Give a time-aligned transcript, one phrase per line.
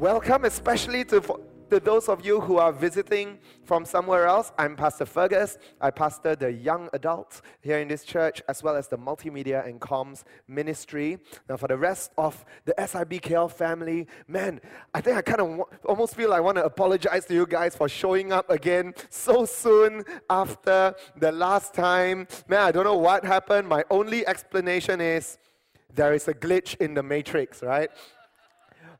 [0.00, 1.20] welcome, especially to,
[1.68, 4.50] to those of you who are visiting from somewhere else.
[4.56, 5.58] I'm Pastor Fergus.
[5.78, 9.78] I pastor the young adults here in this church, as well as the multimedia and
[9.78, 11.18] comms ministry.
[11.50, 14.62] Now, for the rest of the SIBKL family, man,
[14.94, 17.86] I think I kind of almost feel I want to apologize to you guys for
[17.86, 22.26] showing up again so soon after the last time.
[22.48, 23.68] Man, I don't know what happened.
[23.68, 25.36] My only explanation is
[25.94, 27.90] there is a glitch in the matrix, right?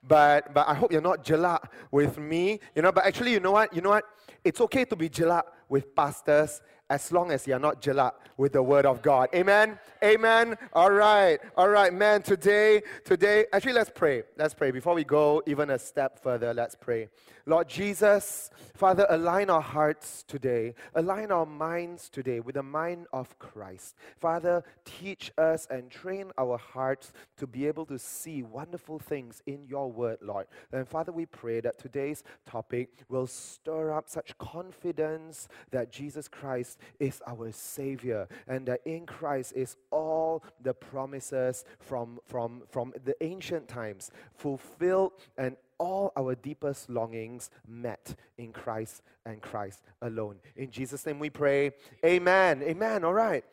[0.06, 2.60] But but I hope you're not jelak with me.
[2.74, 3.74] You know, but actually, you know what?
[3.74, 4.04] You know what?
[4.44, 8.62] It's okay to be jelak with pastors as long as you're not jelak with the
[8.62, 9.28] word of God.
[9.34, 9.78] Amen.
[10.02, 10.58] Amen.
[10.72, 11.38] All right.
[11.56, 12.22] All right, man.
[12.22, 14.24] Today, today, actually, let's pray.
[14.36, 16.52] Let's pray before we go even a step further.
[16.52, 17.08] Let's pray.
[17.46, 23.38] Lord Jesus, Father, align our hearts today, align our minds today with the mind of
[23.38, 23.96] Christ.
[24.20, 29.64] Father, teach us and train our hearts to be able to see wonderful things in
[29.66, 30.46] your word, Lord.
[30.72, 36.78] And Father, we pray that today's topic will stir up such confidence that Jesus Christ
[36.98, 43.14] is our Savior and that in Christ is all the promises from, from, from the
[43.22, 50.36] ancient times fulfilled and all our deepest longings met in Christ and Christ alone.
[50.54, 51.72] In Jesus' name we pray.
[52.04, 52.62] Amen.
[52.62, 53.02] Amen.
[53.04, 53.44] All right.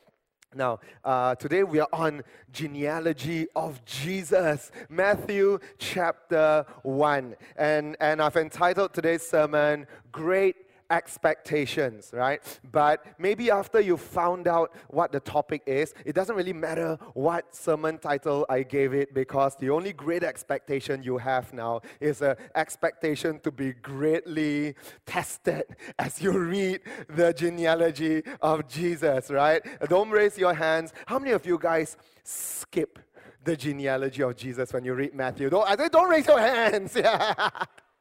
[0.55, 7.35] Now, uh, today we are on genealogy of Jesus, Matthew chapter 1.
[7.57, 10.55] And, and I've entitled today's sermon, Great
[10.89, 12.41] expectations, right?
[12.71, 17.55] But maybe after you found out what the topic is, it doesn't really matter what
[17.55, 22.35] sermon title I gave it because the only great expectation you have now is an
[22.55, 25.63] expectation to be greatly tested
[25.99, 29.61] as you read the genealogy of Jesus, right?
[29.89, 30.93] Don't raise your hands.
[31.05, 32.99] How many of you guys skip
[33.43, 35.49] the genealogy of Jesus when you read Matthew?
[35.49, 36.95] Don't, I say, don't raise your hands.
[37.07, 37.49] Yeah.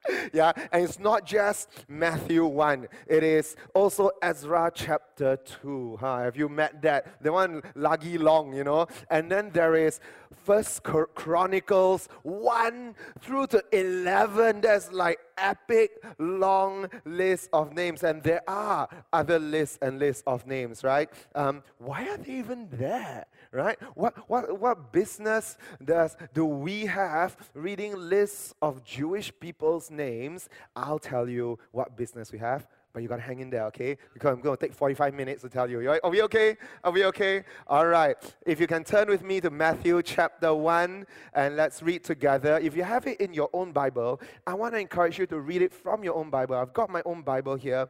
[0.33, 5.99] yeah, and it's not just Matthew 1, it is also Ezra chapter 2.
[6.01, 6.23] Huh?
[6.23, 7.23] Have you met that?
[7.23, 8.87] The one lagi long, you know?
[9.11, 10.01] And then there is
[10.45, 14.61] First Chronicles 1 through to 11.
[14.61, 20.47] There's like epic long list of names, and there are other lists and lists of
[20.47, 21.11] names, right?
[21.35, 23.79] Um, why are they even there, right?
[23.95, 30.49] What, what, what business does do we have reading lists of Jewish people's names?
[30.75, 32.67] I'll tell you what business we have
[32.97, 33.99] but you got to hang in there, okay?
[34.15, 35.99] Because I'm to take 45 minutes to tell you.
[36.03, 36.57] Are we okay?
[36.83, 37.45] Are we okay?
[37.67, 38.17] All right.
[38.47, 42.59] If you can turn with me to Matthew chapter 1 and let's read together.
[42.63, 45.61] If you have it in your own Bible, I want to encourage you to read
[45.61, 46.57] it from your own Bible.
[46.57, 47.87] I've got my own Bible here.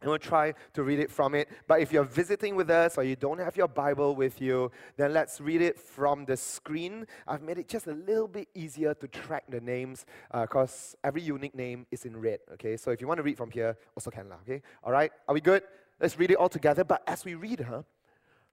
[0.00, 1.48] And we'll try to read it from it.
[1.66, 5.12] But if you're visiting with us or you don't have your Bible with you, then
[5.12, 7.06] let's read it from the screen.
[7.26, 11.22] I've made it just a little bit easier to track the names because uh, every
[11.22, 12.40] unique name is in red.
[12.54, 14.26] Okay, so if you want to read from here, also can.
[14.42, 15.62] Okay, all right, are we good?
[16.00, 16.84] Let's read it all together.
[16.84, 17.82] But as we read, huh,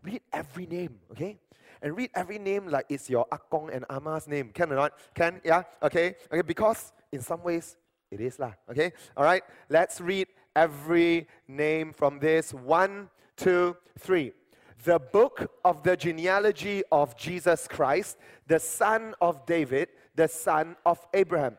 [0.01, 0.97] read every name.
[1.11, 1.37] Okay,
[1.81, 4.49] and read every name like it's your akong and ama's name.
[4.53, 4.93] Can or not?
[5.13, 5.41] Can?
[5.43, 5.63] Yeah?
[5.83, 6.15] Okay?
[6.31, 7.77] Okay, because in some ways
[8.11, 8.53] it is lah.
[8.69, 8.93] Okay?
[9.15, 9.43] All right?
[9.69, 12.53] Let's read every name from this.
[12.53, 14.31] One, two, three.
[14.83, 18.17] The book of the genealogy of Jesus Christ,
[18.47, 21.57] the son of David, the son of Abraham.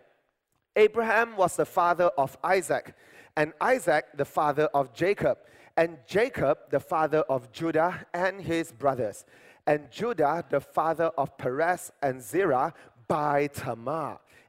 [0.77, 2.95] Abraham was the father of Isaac,
[3.37, 5.39] and Isaac the father of Jacob,
[5.77, 9.25] and Jacob the father of Judah and his brothers,
[9.67, 12.73] and Judah the father of Perez and Zerah
[13.09, 14.19] by Tamar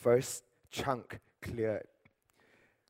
[0.00, 1.86] first chunk cleared.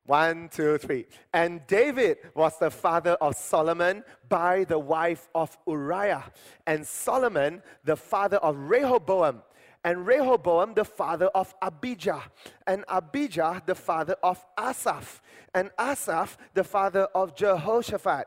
[0.07, 1.07] One, two, three.
[1.33, 6.25] And David was the father of Solomon by the wife of Uriah,
[6.67, 9.43] and Solomon the father of Rehoboam,
[9.85, 12.23] and Rehoboam the father of Abijah,
[12.67, 15.21] and Abijah the father of Asaph,
[15.55, 18.27] and Asaph the father of Jehoshaphat,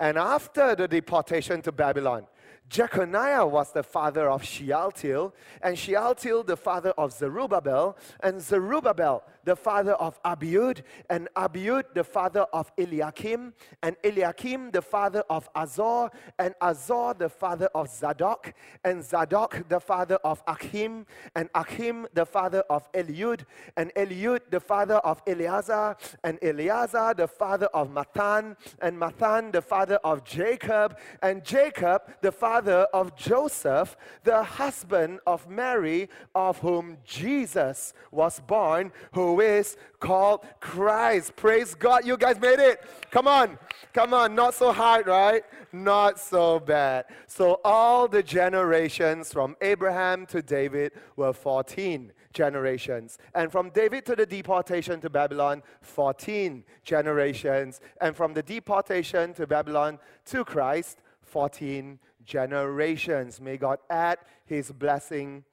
[0.00, 2.26] And after the deportation to Babylon,
[2.68, 9.56] Jeconiah was the father of Shealtiel, and Shealtiel the father of Zerubbabel, and Zerubbabel the
[9.56, 16.10] father of Abiud, and Abiud the father of Eliakim, and Eliakim the father of Azor,
[16.38, 18.52] and Azor the father of Zadok,
[18.84, 23.46] and Zadok the father of Achim, and Achim the father of Eliud,
[23.78, 29.62] and Eliud the father of Eleazar, and Eleazar the father of Matthan, and Matthan the
[29.62, 36.98] father of Jacob, and Jacob the father of Joseph, the husband of Mary, of whom
[37.02, 41.36] Jesus was born, who is called Christ.
[41.36, 42.82] Praise God, you guys made it.
[43.10, 43.58] Come on,
[43.92, 45.42] come on, not so hard, right?
[45.72, 47.06] Not so bad.
[47.26, 53.18] So, all the generations from Abraham to David were 14 generations.
[53.34, 57.80] And from David to the deportation to Babylon, 14 generations.
[58.00, 63.40] And from the deportation to Babylon to Christ, 14 generations.
[63.40, 65.44] May God add his blessing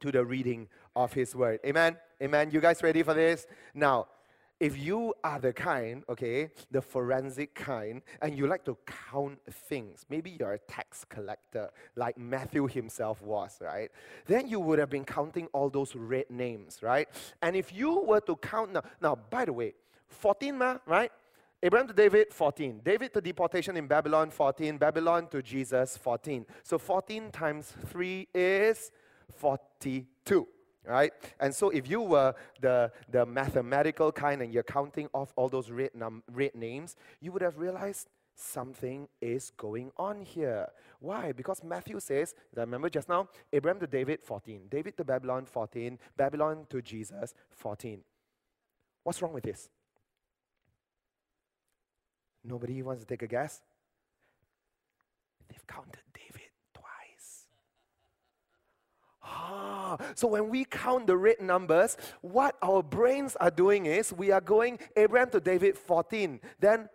[0.00, 1.60] to the reading of his word.
[1.64, 1.96] Amen.
[2.20, 2.50] Amen.
[2.50, 3.46] You guys ready for this?
[3.74, 4.08] Now,
[4.58, 8.76] if you are the kind, okay, the forensic kind, and you like to
[9.10, 13.90] count things, maybe you're a tax collector like Matthew himself was, right?
[14.26, 17.06] Then you would have been counting all those red names, right?
[17.42, 19.74] And if you were to count now, now by the way,
[20.08, 21.12] 14 ma, right?
[21.62, 22.80] Abraham to David, 14.
[22.82, 24.78] David to deportation in Babylon, 14.
[24.78, 26.46] Babylon to Jesus, 14.
[26.62, 28.90] So 14 times 3 is
[29.36, 30.46] 42
[30.86, 31.12] right?
[31.40, 35.70] And so if you were the, the mathematical kind and you're counting off all those
[35.70, 40.68] red, num- red names, you would have realized something is going on here.
[41.00, 41.32] Why?
[41.32, 44.62] Because Matthew says, remember just now, Abraham to David, 14.
[44.70, 45.98] David to Babylon, 14.
[46.16, 48.00] Babylon to Jesus, 14.
[49.02, 49.70] What's wrong with this?
[52.44, 53.60] Nobody wants to take a guess?
[55.48, 56.00] They've counted
[59.26, 64.30] Ah, so when we count the red numbers, what our brains are doing is we
[64.30, 66.40] are going Abraham to David 14.
[66.60, 66.88] Then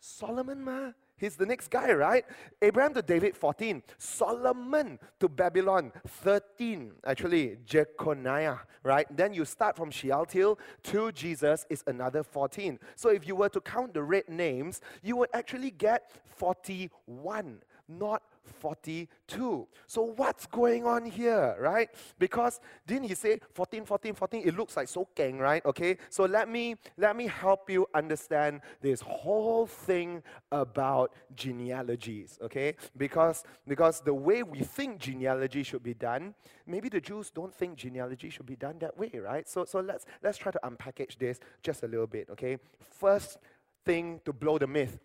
[0.00, 2.24] Solomon, ma, he's the next guy, right?
[2.62, 3.82] Abraham to David 14.
[3.98, 6.92] Solomon to Babylon 13.
[7.04, 9.06] Actually, Jeconiah, right?
[9.16, 12.78] Then you start from Shealtiel to Jesus is another 14.
[12.94, 18.22] So if you were to count the red names, you would actually get 41, not
[18.46, 19.66] 42.
[19.86, 21.88] So what's going on here, right?
[22.18, 24.42] Because didn't he say 14, 14, 14?
[24.44, 25.64] It looks like so gang, right?
[25.64, 25.98] Okay.
[26.10, 30.22] So let me let me help you understand this whole thing
[30.52, 32.74] about genealogies, okay?
[32.96, 36.34] Because because the way we think genealogy should be done,
[36.66, 39.48] maybe the Jews don't think genealogy should be done that way, right?
[39.48, 42.58] So so let's let's try to unpackage this just a little bit, okay?
[42.80, 43.38] First
[43.84, 44.98] thing to blow the myth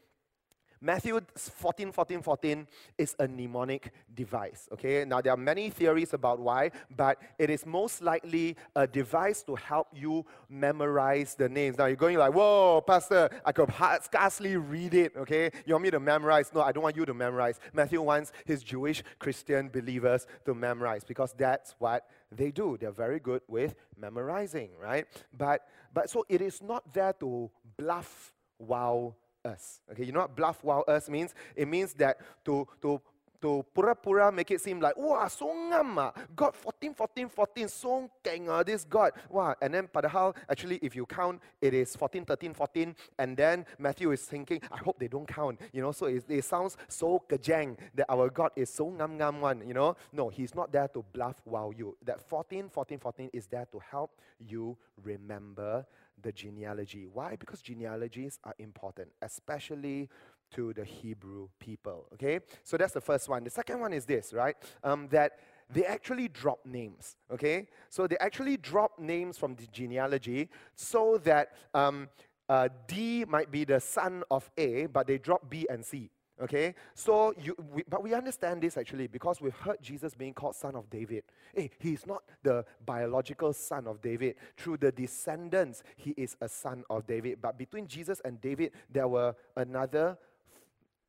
[0.84, 2.68] Matthew 14, 14, 14
[2.98, 4.68] is a mnemonic device.
[4.74, 9.44] Okay, now there are many theories about why, but it is most likely a device
[9.44, 11.78] to help you memorize the names.
[11.78, 15.16] Now you're going like, whoa, Pastor, I could scarcely read it.
[15.16, 16.52] Okay, you want me to memorize?
[16.52, 17.60] No, I don't want you to memorize.
[17.74, 22.76] Matthew wants his Jewish Christian believers to memorize because that's what they do.
[22.80, 25.06] They're very good with memorizing, right?
[25.38, 25.62] But
[25.94, 29.14] but so it is not there to bluff wow
[29.46, 29.82] us.
[29.92, 31.34] Okay, you know what bluff wow us means?
[31.56, 33.02] It means that to, to,
[33.42, 36.12] to pura-pura make it seem like, wow, so ngam ah.
[36.36, 39.12] God 14, 14, 14, so keng ah, this God.
[39.30, 39.56] Wow.
[39.62, 42.96] And then padahal, actually, if you count, it is 14, 13, 14.
[43.18, 45.60] And then Matthew is thinking, I hope they don't count.
[45.74, 49.40] You know, so it, it sounds so kajang that our God is so ngam ngam
[49.40, 49.96] one, you know.
[50.14, 51.98] No, he's not there to bluff wow you.
[52.06, 55.86] That 14, 14, 14 is there to help you remember
[56.22, 57.08] the genealogy.
[57.12, 57.36] Why?
[57.36, 60.10] Because genealogies are important, especially
[60.52, 62.08] to the Hebrew people.
[62.14, 62.40] Okay?
[62.64, 63.44] So that's the first one.
[63.44, 64.56] The second one is this, right?
[64.84, 65.40] Um, that
[65.70, 67.16] they actually drop names.
[67.32, 67.68] Okay?
[67.90, 72.10] So they actually drop names from the genealogy so that um,
[72.50, 76.10] uh, D might be the son of A, but they drop B and C.
[76.42, 80.56] Okay, so you, we, but we understand this actually because we've heard Jesus being called
[80.56, 81.24] son of David.
[81.54, 84.36] Hey, he's not the biological son of David.
[84.58, 87.40] Through the descendants, he is a son of David.
[87.42, 90.18] But between Jesus and David, there were another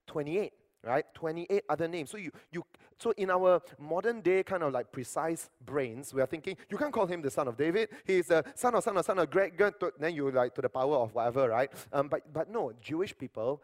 [0.09, 0.53] 28
[0.85, 2.65] right 28 other names so you you
[2.99, 6.93] so in our modern day kind of like precise brains we are thinking you can't
[6.93, 9.53] call him the son of david he's the son of son of son of great
[10.01, 13.63] then you like to the power of whatever right um, but but no jewish people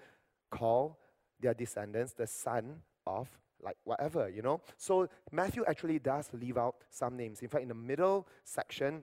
[0.49, 0.97] call
[1.41, 3.29] their descendants the son of
[3.63, 7.69] like whatever you know so matthew actually does leave out some names in fact in
[7.69, 9.03] the middle section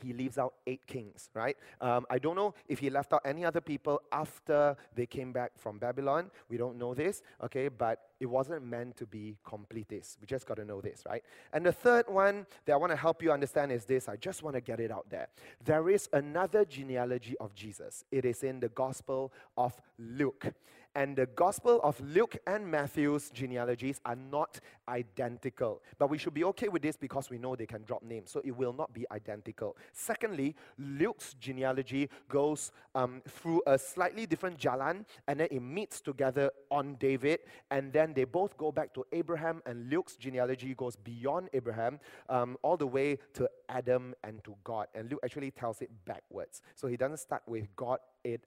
[0.00, 1.56] he leaves out eight kings, right?
[1.80, 5.52] Um, I don't know if he left out any other people after they came back
[5.56, 6.30] from Babylon.
[6.48, 7.68] We don't know this, okay?
[7.68, 10.18] But it wasn't meant to be completist.
[10.20, 11.24] We just got to know this, right?
[11.52, 14.08] And the third one that I want to help you understand is this.
[14.08, 15.26] I just want to get it out there.
[15.64, 20.52] There is another genealogy of Jesus, it is in the Gospel of Luke.
[20.94, 25.80] And the Gospel of Luke and Matthew's genealogies are not identical.
[25.98, 28.42] But we should be okay with this because we know they can drop names, so
[28.44, 29.76] it will not be identical.
[29.94, 36.50] Secondly, Luke's genealogy goes um, through a slightly different jalan, and then it meets together
[36.70, 41.50] on David, and then they both go back to Abraham, and Luke's genealogy goes beyond
[41.52, 44.86] Abraham, um, all the way to Adam and to God.
[44.94, 46.62] And Luke actually tells it backwards.
[46.74, 47.98] So he doesn't start with God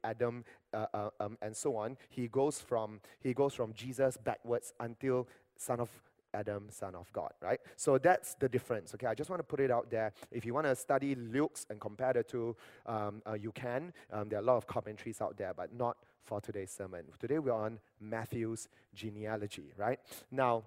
[0.03, 1.97] Adam, uh, uh, um, and so on.
[2.09, 5.89] He goes from he goes from Jesus backwards until Son of
[6.33, 7.59] Adam, Son of God, right?
[7.75, 8.93] So that's the difference.
[8.93, 10.11] Okay, I just want to put it out there.
[10.31, 12.55] If you want to study Luke's and compare the two,
[12.85, 13.93] um, uh, you can.
[14.11, 17.05] Um, there are a lot of commentaries out there, but not for today's sermon.
[17.19, 19.99] Today we're on Matthew's genealogy, right?
[20.31, 20.63] Now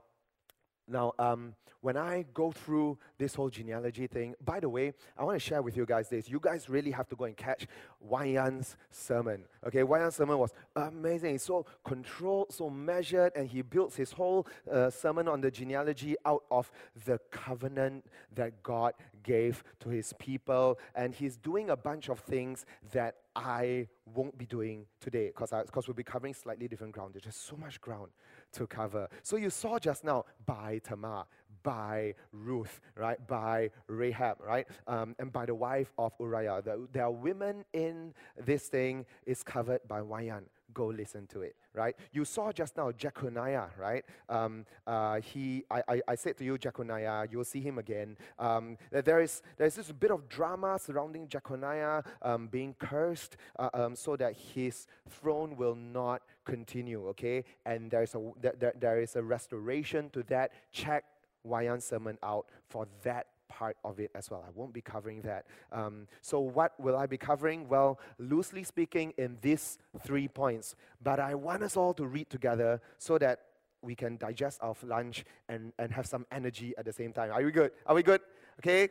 [0.88, 5.36] now, um, when I go through this whole genealogy thing, by the way, I want
[5.36, 6.28] to share with you guys this.
[6.28, 7.66] You guys really have to go and catch
[8.10, 9.44] Yan's sermon.
[9.66, 11.36] Okay, Yan's sermon was amazing.
[11.36, 16.16] It's so controlled, so measured, and he builds his whole uh, sermon on the genealogy
[16.24, 16.70] out of
[17.04, 20.78] the covenant that God gave to his people.
[20.94, 25.94] And he's doing a bunch of things that I won't be doing today because we'll
[25.94, 27.14] be covering slightly different ground.
[27.14, 28.10] There's just so much ground
[28.52, 29.08] to cover.
[29.22, 31.24] So you saw just now by Tamar,
[31.62, 33.24] by Ruth, right?
[33.28, 34.66] By Rahab, right?
[34.88, 36.62] Um, and by the wife of Uriah.
[36.64, 41.56] The, there are women in this thing is covered by Wayan go listen to it,
[41.74, 41.96] right?
[42.12, 44.04] You saw just now Jeconiah, right?
[44.28, 48.16] Um, uh, he, I, I, I, said to you, Jeconiah, you'll see him again.
[48.38, 53.96] Um, there is there's this bit of drama surrounding Jeconiah um, being cursed uh, um,
[53.96, 57.44] so that his throne will not continue, okay?
[57.64, 60.52] And there's a, there, there is a restoration to that.
[60.72, 61.04] Check
[61.46, 64.44] Wayan sermon out for that part of it as well.
[64.46, 65.46] I won't be covering that.
[65.72, 67.68] Um, so, what will I be covering?
[67.68, 70.76] Well, loosely speaking, in these three points.
[71.02, 73.40] But I want us all to read together so that
[73.82, 77.30] we can digest our lunch and, and have some energy at the same time.
[77.30, 77.70] Are we good?
[77.86, 78.20] Are we good?
[78.60, 78.88] Okay.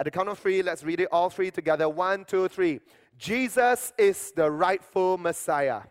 [0.00, 1.88] At the count of three, let's read it all three together.
[1.88, 2.80] One, two, three.
[3.16, 5.82] Jesus is the rightful Messiah.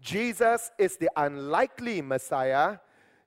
[0.00, 2.78] Jesus is the unlikely Messiah.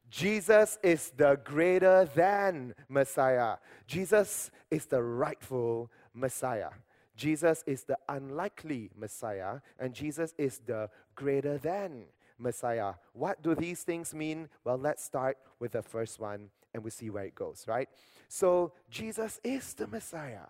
[0.09, 3.57] Jesus is the greater than Messiah.
[3.87, 6.69] Jesus is the rightful Messiah.
[7.15, 12.05] Jesus is the unlikely Messiah, and Jesus is the greater than
[12.37, 12.93] Messiah.
[13.13, 14.49] What do these things mean?
[14.63, 17.89] Well, let's start with the first one and we see where it goes, right?
[18.27, 20.45] So, Jesus is the Messiah.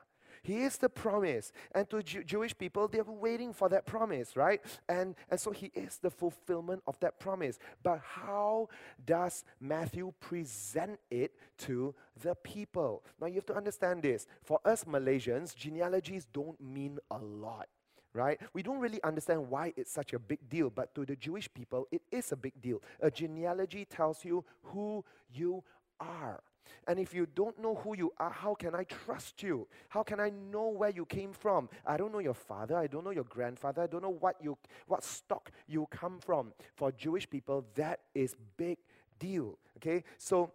[0.47, 1.51] He is the promise.
[1.75, 4.61] And to Jew- Jewish people, they were waiting for that promise, right?
[4.87, 7.59] And, and so he is the fulfillment of that promise.
[7.83, 8.69] But how
[9.05, 11.33] does Matthew present it
[11.65, 13.03] to the people?
[13.19, 14.25] Now you have to understand this.
[14.41, 17.67] For us Malaysians, genealogies don't mean a lot
[18.13, 18.39] right?
[18.53, 21.87] We don't really understand why it's such a big deal, but to the Jewish people,
[21.91, 22.81] it is a big deal.
[22.99, 25.63] A genealogy tells you who you
[25.99, 26.41] are.
[26.87, 29.67] And if you don't know who you are, how can I trust you?
[29.89, 31.69] How can I know where you came from?
[31.85, 34.57] I don't know your father, I don't know your grandfather, I don't know what you
[34.87, 36.53] what stock you come from.
[36.75, 38.77] For Jewish people, that is big
[39.19, 39.57] deal.
[39.77, 40.03] Okay?
[40.17, 40.51] So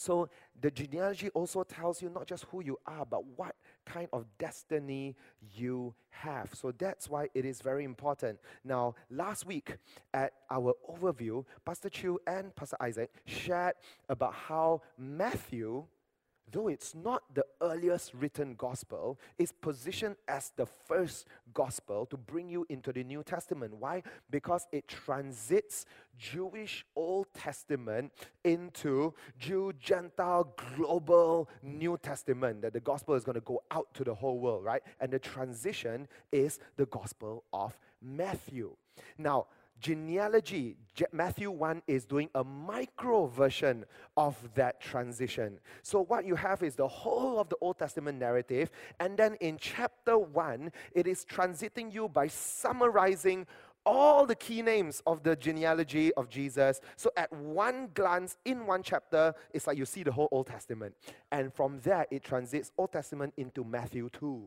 [0.00, 3.54] so the genealogy also tells you not just who you are, but what
[3.84, 5.14] kind of destiny
[5.54, 6.54] you have.
[6.54, 8.38] So that's why it is very important.
[8.64, 9.76] Now, last week
[10.14, 13.74] at our overview, Pastor Chu and Pastor Isaac shared
[14.08, 15.84] about how Matthew
[16.52, 22.48] though it's not the earliest written gospel, is positioned as the first gospel to bring
[22.48, 23.74] you into the New Testament.
[23.74, 24.02] Why?
[24.30, 25.86] Because it transits
[26.18, 28.12] Jewish Old Testament
[28.44, 32.62] into Jew, Gentile, global New Testament.
[32.62, 34.82] That the gospel is going to go out to the whole world, right?
[35.00, 38.76] And the transition is the gospel of Matthew.
[39.18, 39.46] Now,
[39.80, 40.76] genealogy,
[41.12, 43.84] Matthew 1 is doing a micro version
[44.16, 45.58] of that transition.
[45.82, 49.56] So, what you have is the whole of the Old Testament narrative, and then in
[49.58, 53.46] chapter 1, it is transiting you by summarizing
[53.86, 56.80] all the key names of the genealogy of Jesus.
[56.96, 60.94] So at one glance, in one chapter, it's like you see the whole Old Testament.
[61.32, 64.46] And from there, it transits Old Testament into Matthew 2.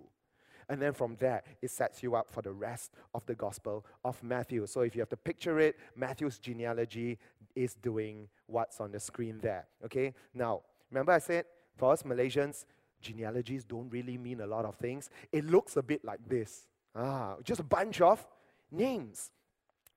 [0.70, 4.22] And then from there, it sets you up for the rest of the Gospel of
[4.24, 4.66] Matthew.
[4.68, 7.18] So if you have to picture it, Matthew's genealogy
[7.56, 9.66] is doing what's on the screen there.
[9.86, 10.14] Okay?
[10.34, 12.66] Now, remember I said, for us Malaysians,
[13.02, 15.10] genealogies don't really mean a lot of things.
[15.32, 16.68] It looks a bit like this.
[16.96, 18.26] Ah, just a bunch of
[18.72, 19.32] names.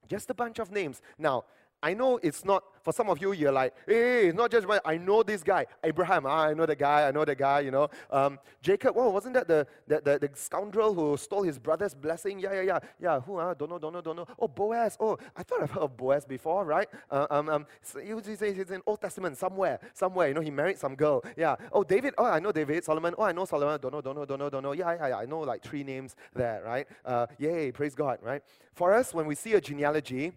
[0.08, 1.02] Just a bunch of names.
[1.18, 1.44] Now,
[1.82, 4.66] I know it's not, for some of you, you're like, hey, it's not just.
[4.84, 5.66] I know this guy.
[5.84, 7.88] Abraham, ah, I know the guy, I know the guy, you know.
[8.10, 12.38] Um, Jacob, oh, wasn't that the, the, the, the, scoundrel who stole his brother's blessing?
[12.40, 12.78] Yeah, yeah, yeah.
[13.00, 14.26] Yeah, who, ah, don't know, don't know, don't know.
[14.38, 14.96] Oh, Boaz.
[14.98, 16.88] Oh, I thought I've heard of Boaz before, right?
[17.10, 20.94] Uh, um, um, so he's in Old Testament somewhere, somewhere, you know, he married some
[20.94, 21.22] girl.
[21.36, 21.56] Yeah.
[21.72, 22.84] Oh, David, oh, I know David.
[22.84, 23.78] Solomon, oh, I know Solomon.
[23.80, 24.72] Don't know, don't know, don't know, don't know.
[24.72, 25.18] Yeah, yeah, yeah.
[25.18, 26.86] I know like three names there, right?
[27.04, 28.42] Uh, yay, praise God, right?
[28.72, 30.32] For us, when we see a genealogy,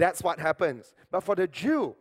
[0.00, 0.94] that's what happens.
[1.10, 1.94] But for the Jew,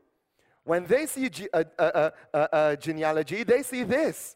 [0.63, 4.35] when they see a, a, a, a, genealogy, they see this.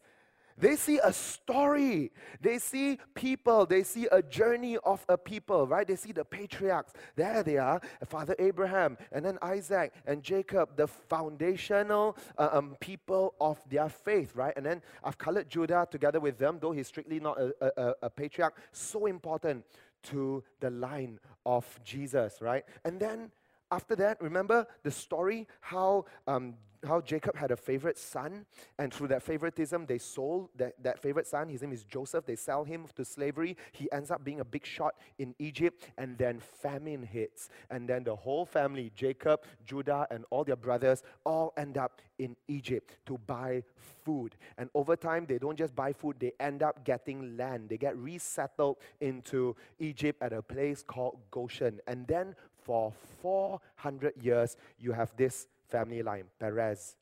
[0.57, 2.11] They see a story.
[2.39, 3.65] They see people.
[3.65, 5.87] They see a journey of a people, right?
[5.87, 6.93] They see the patriarchs.
[7.15, 13.33] There they are Father Abraham, and then Isaac and Jacob, the foundational uh, um, people
[13.41, 14.53] of their faith, right?
[14.55, 18.09] And then I've colored Judah together with them, though he's strictly not a, a, a
[18.09, 18.55] patriarch.
[18.71, 19.65] So important
[20.03, 22.63] to the line of Jesus, right?
[22.83, 23.31] And then
[23.73, 26.53] after that, remember the story how, um,
[26.85, 28.45] how Jacob had a favorite son,
[28.77, 31.49] and through that favoritism, they sold that, that favorite son.
[31.49, 32.25] His name is Joseph.
[32.25, 33.57] They sell him to slavery.
[33.71, 37.49] He ends up being a big shot in Egypt, and then famine hits.
[37.71, 42.35] And then the whole family, Jacob, Judah, and all their brothers, all end up in
[42.47, 43.63] Egypt to buy
[44.03, 44.35] food.
[44.59, 47.69] And over time, they don't just buy food, they end up getting land.
[47.69, 51.79] They get resettled into Egypt at a place called Goshen.
[51.87, 56.95] And then for 400 years, you have this family line Perez,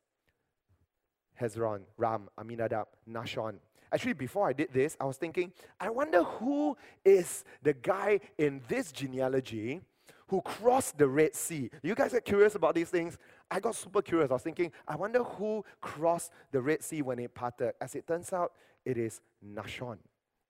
[1.39, 3.56] Hezron, Ram, Amminadab, Nahshon.
[3.94, 8.62] Actually, before I did this, I was thinking, I wonder who is the guy in
[8.68, 9.82] this genealogy
[10.27, 11.70] who crossed the Red Sea.
[11.84, 13.18] You guys get curious about these things?
[13.50, 14.32] I got super curious.
[14.32, 17.74] I was thinking, I wonder who crossed the Red Sea when it parted.
[17.82, 18.53] As it turns out,
[18.86, 19.98] it is Nahshon.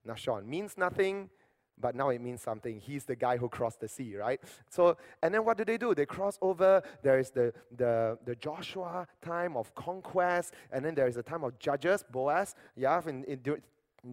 [0.07, 1.31] Nahshon means nothing,
[1.81, 2.79] but now it means something.
[2.79, 4.39] He's the guy who crossed the sea, right?
[4.69, 5.93] So, and then what do they do?
[5.95, 6.81] They cross over.
[7.01, 11.43] There is the, the, the Joshua time of conquest, and then there is the time
[11.43, 13.39] of judges, Boaz, yeah, in, in,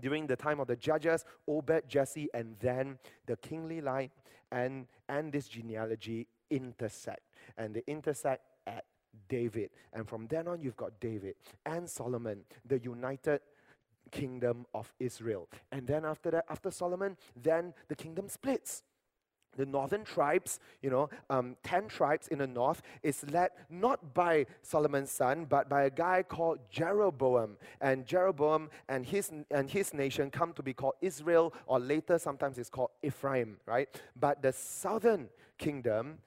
[0.01, 4.11] during the time of the judges, Obed, Jesse, and then the kingly line
[4.51, 7.23] and, and this genealogy intersect.
[7.57, 8.85] And they intersect at
[9.29, 9.71] David.
[9.93, 13.41] And from then on, you've got David and Solomon, the united
[14.11, 15.49] kingdom of Israel.
[15.73, 18.83] And then after that, after Solomon, then the kingdom splits.
[19.57, 24.47] The northern tribes, you know, um, 10 tribes in the north, is led not by
[24.63, 27.57] Solomon's son, but by a guy called Jeroboam.
[27.81, 32.57] And Jeroboam and his, and his nation come to be called Israel, or later sometimes
[32.57, 33.89] it's called Ephraim, right?
[34.15, 36.19] But the southern kingdom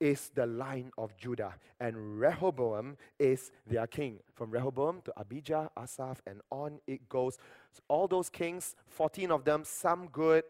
[0.00, 4.18] is the line of Judah, and Rehoboam is their king.
[4.34, 7.38] From Rehoboam to Abijah, Asaph, and on it goes.
[7.72, 10.44] So all those kings, 14 of them, some good,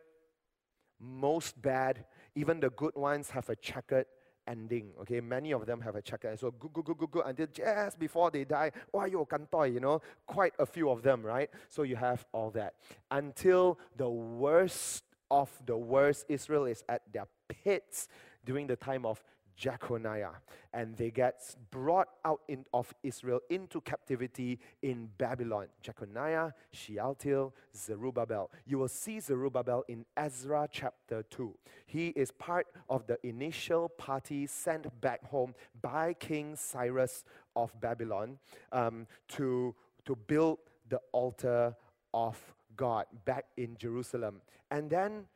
[1.00, 2.04] most bad.
[2.34, 4.06] Even the good ones have a checkered
[4.46, 4.90] ending.
[5.00, 6.38] Okay, many of them have a checkered.
[6.38, 8.72] So good, good, good, good, good until just before they die.
[8.92, 11.50] Oh, yo, kantoi, you know, quite a few of them, right?
[11.68, 12.74] So you have all that
[13.10, 16.26] until the worst of the worst.
[16.28, 18.08] Israel is at their pits
[18.44, 19.22] during the time of
[19.60, 20.40] Jeconiah,
[20.72, 25.66] and they get brought out in, of Israel into captivity in Babylon.
[25.82, 28.50] Jeconiah, Shealtiel, Zerubbabel.
[28.64, 31.54] You will see Zerubbabel in Ezra chapter 2.
[31.84, 38.38] He is part of the initial party sent back home by King Cyrus of Babylon
[38.72, 39.74] um, to,
[40.06, 41.76] to build the altar
[42.14, 42.38] of
[42.76, 44.40] God back in Jerusalem.
[44.70, 45.26] And then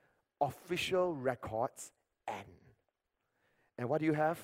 [0.40, 1.92] official records
[2.26, 2.63] end
[3.78, 4.38] and what do you have?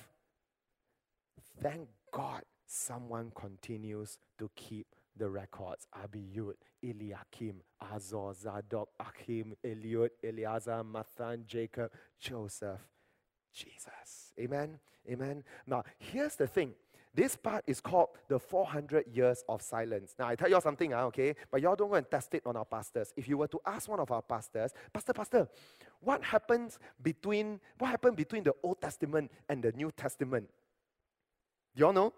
[1.61, 5.87] Thank God someone continues to keep the records.
[5.95, 7.61] Abiud, Eliakim,
[7.93, 12.79] Azor, Zadok, Achim, Eliud, Eleazar, Matthan, Jacob, Joseph,
[13.53, 14.33] Jesus.
[14.39, 14.79] Amen?
[15.09, 15.43] Amen.
[15.67, 16.73] Now, here's the thing.
[17.13, 20.15] This part is called the 400 years of silence.
[20.17, 21.35] Now, I tell you all something, uh, okay?
[21.51, 23.13] But y'all don't go and test it on our pastors.
[23.17, 25.49] If you were to ask one of our pastors, Pastor, Pastor,
[25.99, 30.49] what happens between, what happened between the Old Testament and the New Testament?
[31.75, 32.13] Do y'all know?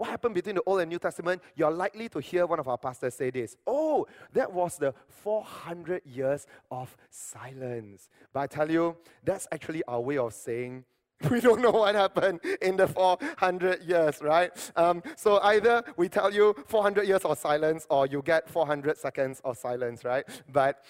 [0.00, 1.42] what happened between the Old and New Testament?
[1.54, 6.00] You're likely to hear one of our pastors say this Oh, that was the 400
[6.06, 8.08] years of silence.
[8.32, 10.86] But I tell you, that's actually our way of saying
[11.30, 14.50] we don't know what happened in the 400 years, right?
[14.74, 19.40] Um, so either we tell you 400 years of silence or you get 400 seconds
[19.44, 20.24] of silence, right?
[20.50, 20.82] But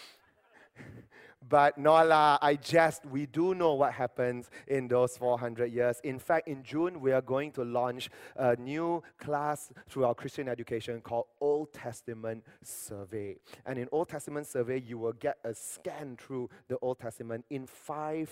[1.49, 6.01] but no I just, we do know what happens in those 400 years.
[6.05, 10.49] In fact, in June, we are going to launch a new class through our Christian
[10.49, 13.37] education called Old Testament Survey.
[13.67, 17.67] And in Old Testament Survey, you will get a scan through the Old Testament in
[17.67, 18.31] five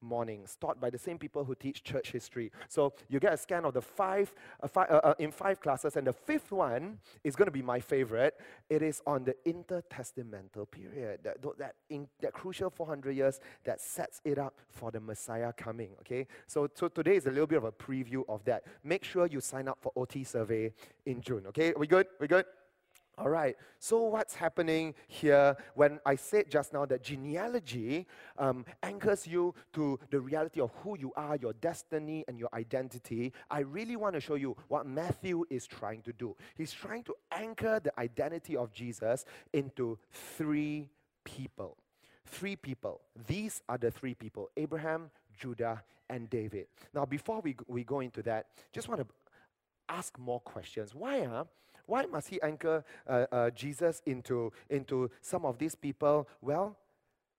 [0.00, 2.50] mornings taught by the same people who teach church history.
[2.68, 5.96] So you get a scan of the five, uh, five uh, uh, in five classes,
[5.96, 8.38] and the fifth one is going to be my favorite.
[8.68, 14.20] It is on the intertestamental period, that, that, in, that crucial 400 years that sets
[14.24, 15.90] it up for the Messiah coming.
[16.00, 18.64] Okay, so, so today is a little bit of a preview of that.
[18.84, 20.72] Make sure you sign up for OT survey
[21.06, 21.46] in June.
[21.48, 22.06] Okay, we good?
[22.20, 22.44] We good?
[23.20, 28.06] All right, so what's happening here when I said just now that genealogy
[28.38, 33.34] um, anchors you to the reality of who you are, your destiny, and your identity?
[33.50, 36.34] I really want to show you what Matthew is trying to do.
[36.56, 40.88] He's trying to anchor the identity of Jesus into three
[41.22, 41.76] people.
[42.24, 43.02] Three people.
[43.26, 46.68] These are the three people Abraham, Judah, and David.
[46.94, 49.06] Now, before we, we go into that, just want to
[49.90, 50.94] ask more questions.
[50.94, 51.24] Why?
[51.24, 51.44] Huh?
[51.90, 56.28] Why must he anchor uh, uh, Jesus into, into some of these people?
[56.40, 56.76] Well,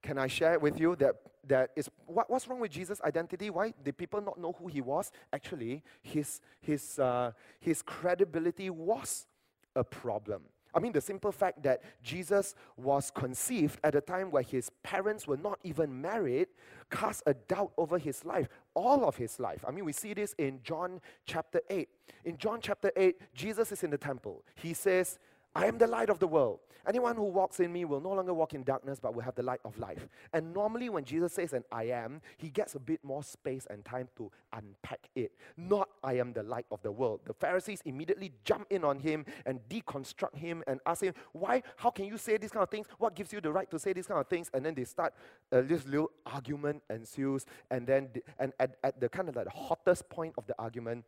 [0.04, 1.16] can I share with you that,
[1.48, 3.50] that is what, what's wrong with Jesus' identity?
[3.50, 5.10] Why did people not know who he was?
[5.32, 9.26] Actually, his, his, uh, his credibility was
[9.74, 10.42] a problem.
[10.74, 15.28] I mean, the simple fact that Jesus was conceived at a time where his parents
[15.28, 16.48] were not even married
[16.90, 19.64] cast a doubt over his life, all of his life.
[19.68, 21.90] I mean, we see this in John chapter 8.
[22.26, 24.44] In John chapter 8, Jesus is in the temple.
[24.56, 25.20] He says,
[25.54, 26.60] I am the light of the world.
[26.88, 29.44] Anyone who walks in me will no longer walk in darkness, but will have the
[29.44, 30.08] light of life.
[30.34, 33.86] And normally, when Jesus says, and I am, he gets a bit more space and
[33.86, 35.34] time to unpack it.
[35.58, 37.22] Not, I am the light of the world.
[37.26, 41.62] The Pharisees immediately jump in on him and deconstruct him and ask him, Why?
[41.76, 42.88] How can you say these kind of things?
[42.98, 44.50] What gives you the right to say these kind of things?
[44.54, 45.14] And then they start,
[45.52, 47.46] uh, this little argument ensues.
[47.70, 50.56] And then, the, and at, at the kind of like the hottest point of the
[50.58, 51.06] argument,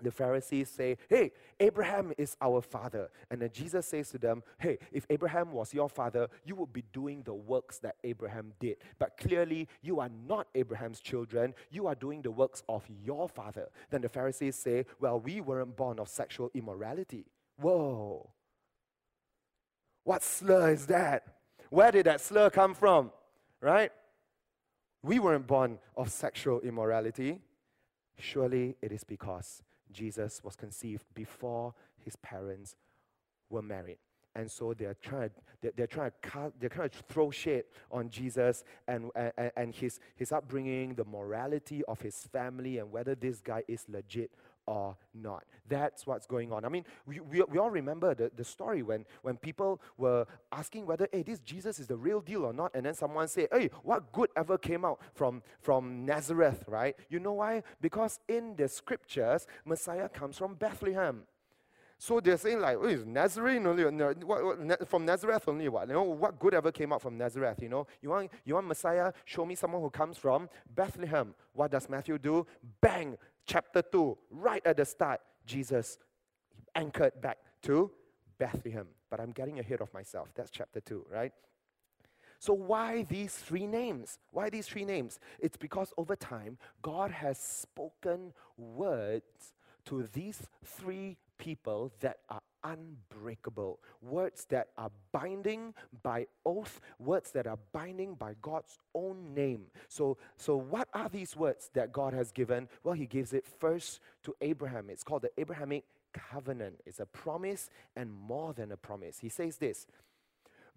[0.00, 3.10] the Pharisees say, Hey, Abraham is our father.
[3.30, 6.84] And then Jesus says to them, Hey, if Abraham was your father, you would be
[6.92, 8.76] doing the works that Abraham did.
[8.98, 11.54] But clearly, you are not Abraham's children.
[11.70, 13.68] You are doing the works of your father.
[13.90, 17.26] Then the Pharisees say, Well, we weren't born of sexual immorality.
[17.56, 18.30] Whoa.
[20.04, 21.26] What slur is that?
[21.70, 23.12] Where did that slur come from?
[23.60, 23.92] Right?
[25.02, 27.40] We weren't born of sexual immorality.
[28.18, 31.74] Surely it is because Jesus was conceived before
[32.04, 32.76] his parents
[33.50, 33.98] were married.
[34.34, 38.08] And so they're trying, they're, they're trying to cut, they're trying to throw shade on
[38.08, 43.40] Jesus and, and, and his, his upbringing, the morality of his family, and whether this
[43.40, 44.30] guy is legit
[44.66, 45.44] or not.
[45.68, 46.64] That's what's going on.
[46.64, 50.86] I mean, we, we, we all remember the, the story when, when people were asking
[50.86, 53.70] whether, hey, this Jesus is the real deal or not, and then someone said, hey,
[53.82, 56.96] what good ever came out from, from Nazareth, right?
[57.08, 57.62] You know why?
[57.80, 61.22] Because in the scriptures, Messiah comes from Bethlehem.
[62.02, 63.84] So they're saying like, oh, is Nazarene only?
[64.86, 65.68] From Nazareth only?
[65.68, 65.86] What?
[65.86, 67.62] You know, what good ever came out from Nazareth?
[67.62, 69.12] You know, you want you want Messiah?
[69.24, 71.32] Show me someone who comes from Bethlehem.
[71.52, 72.44] What does Matthew do?
[72.80, 73.16] Bang!
[73.46, 75.98] Chapter 2, right at the start, Jesus
[76.74, 77.90] anchored back to
[78.38, 78.86] Bethlehem.
[79.10, 80.28] But I'm getting ahead of myself.
[80.34, 81.32] That's chapter 2, right?
[82.38, 84.18] So, why these three names?
[84.32, 85.20] Why these three names?
[85.38, 93.80] It's because over time, God has spoken words to these three people that are unbreakable,
[94.00, 99.66] words that are binding by oath, words that are binding by God's own name.
[99.88, 102.68] So, so what are these words that God has given?
[102.82, 104.90] Well, He gives it first to Abraham.
[104.90, 106.80] It's called the Abrahamic covenant.
[106.86, 109.18] It's a promise and more than a promise.
[109.18, 109.86] He says this.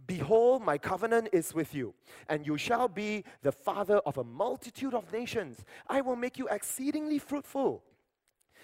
[0.08, 1.94] Behold, my covenant is with you,
[2.28, 5.64] and you shall be the father of a multitude of nations.
[5.88, 7.82] I will make you exceedingly fruitful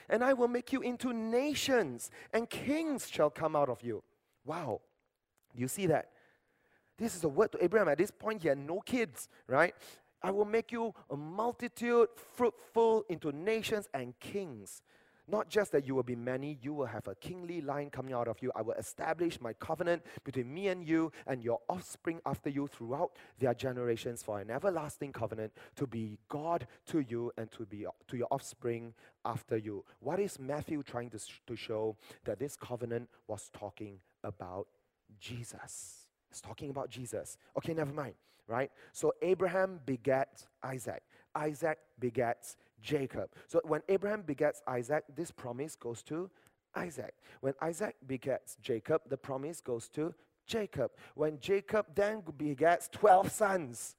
[0.09, 4.03] and I will make you into nations, and kings shall come out of you.
[4.45, 4.81] Wow.
[5.53, 6.09] Do you see that?
[6.97, 7.89] This is a word to Abraham.
[7.89, 9.73] At this point, he had no kids, right?
[10.21, 14.83] I will make you a multitude, fruitful into nations and kings.
[15.27, 18.27] Not just that you will be many, you will have a kingly line coming out
[18.27, 18.51] of you.
[18.55, 23.11] I will establish my covenant between me and you and your offspring after you throughout
[23.39, 28.17] their generations for an everlasting covenant to be God to you and to be to
[28.17, 29.85] your offspring after you.
[29.99, 31.95] What is Matthew trying to, to show?
[32.25, 34.67] That this covenant was talking about
[35.19, 36.07] Jesus.
[36.29, 37.37] It's talking about Jesus.
[37.57, 38.15] Okay, never mind,
[38.47, 38.71] right?
[38.93, 41.03] So Abraham begat Isaac.
[41.35, 43.29] Isaac begets Jacob.
[43.47, 46.29] So when Abraham begets Isaac, this promise goes to
[46.75, 47.13] Isaac.
[47.41, 50.13] When Isaac begets Jacob, the promise goes to
[50.45, 50.91] Jacob.
[51.15, 53.95] When Jacob then begets 12 sons,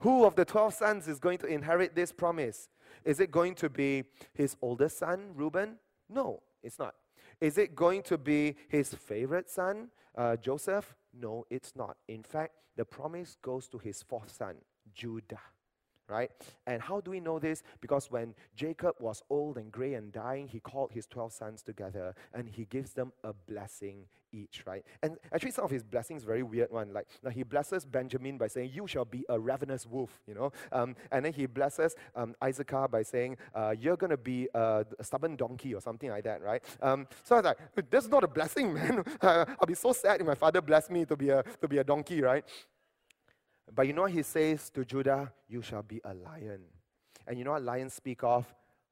[0.00, 2.68] who of the 12 sons is going to inherit this promise?
[3.04, 5.76] Is it going to be his oldest son, Reuben?
[6.08, 6.94] No, it's not.
[7.40, 10.94] Is it going to be his favorite son, uh, Joseph?
[11.12, 11.96] No, it's not.
[12.08, 14.56] In fact, the promise goes to his fourth son,
[14.94, 15.40] Judah
[16.08, 16.30] right?
[16.66, 17.62] And how do we know this?
[17.80, 22.14] Because when Jacob was old and gray and dying, he called his 12 sons together
[22.32, 24.84] and he gives them a blessing each, right?
[25.02, 26.92] And actually, some of his blessings very weird one.
[26.92, 30.52] Like he blesses Benjamin by saying, "You shall be a ravenous wolf," you know.
[30.72, 32.34] Um, and then he blesses um,
[32.90, 36.62] by saying, uh, "You're gonna be a, a, stubborn donkey" or something like that, right?
[36.82, 39.04] Um, so I was like, "That's not a blessing, man.
[39.22, 41.84] I'll be so sad if my father blessed me to be a to be a
[41.84, 42.44] donkey, right?"
[43.72, 45.32] But you know he says to Judah?
[45.48, 46.62] You shall be a lion.
[47.26, 48.46] And you know what lions speak of?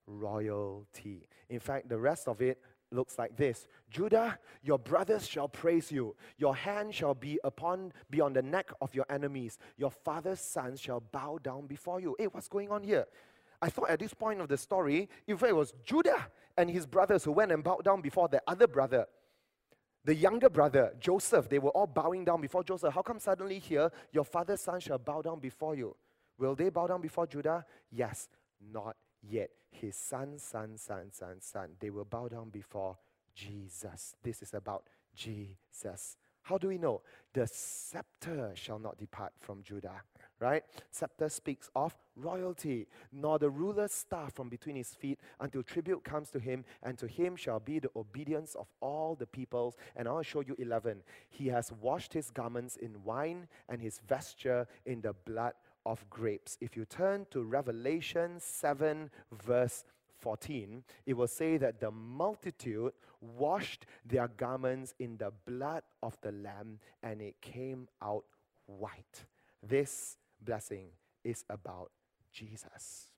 [0.07, 1.29] Royalty.
[1.49, 2.59] In fact, the rest of it
[2.91, 6.15] looks like this Judah, your brothers shall praise you.
[6.39, 9.59] Your hand shall be upon be on the neck of your enemies.
[9.77, 12.17] Your father's sons shall bow down before you.
[12.19, 13.07] Hey, what's going on here?
[13.61, 17.25] I thought at this point of the story, fact, it was Judah and his brothers
[17.25, 19.07] who went and bowed down before their other brother.
[20.05, 22.93] The younger brother, Joseph, they were all bowing down before Joseph.
[22.93, 25.95] How come suddenly here, your father's son shall bow down before you?
[26.39, 27.65] Will they bow down before Judah?
[27.91, 28.29] Yes,
[28.73, 29.51] not yet.
[29.71, 31.69] His son, son, son, son, son.
[31.79, 32.97] They will bow down before
[33.35, 34.15] Jesus.
[34.23, 34.85] This is about
[35.15, 36.17] Jesus.
[36.43, 37.03] How do we know?
[37.33, 40.03] The scepter shall not depart from Judah
[40.43, 40.65] right?
[40.91, 46.31] Scepter speaks of royalty, nor the ruler's staff from between his feet until tribute comes
[46.31, 49.77] to him, and to him shall be the obedience of all the peoples.
[49.97, 51.03] And I'll show you 11.
[51.31, 55.55] He has washed his garments in wine and his vesture in the blood
[55.87, 56.59] of grapes.
[56.61, 59.85] If you turn to Revelation 7, verse
[60.19, 66.33] 14, it will say that the multitude washed their garments in the blood of the
[66.33, 68.25] Lamb and it came out
[68.67, 69.25] white.
[69.63, 70.89] This blessing
[71.25, 71.91] is about
[72.33, 73.09] Jesus.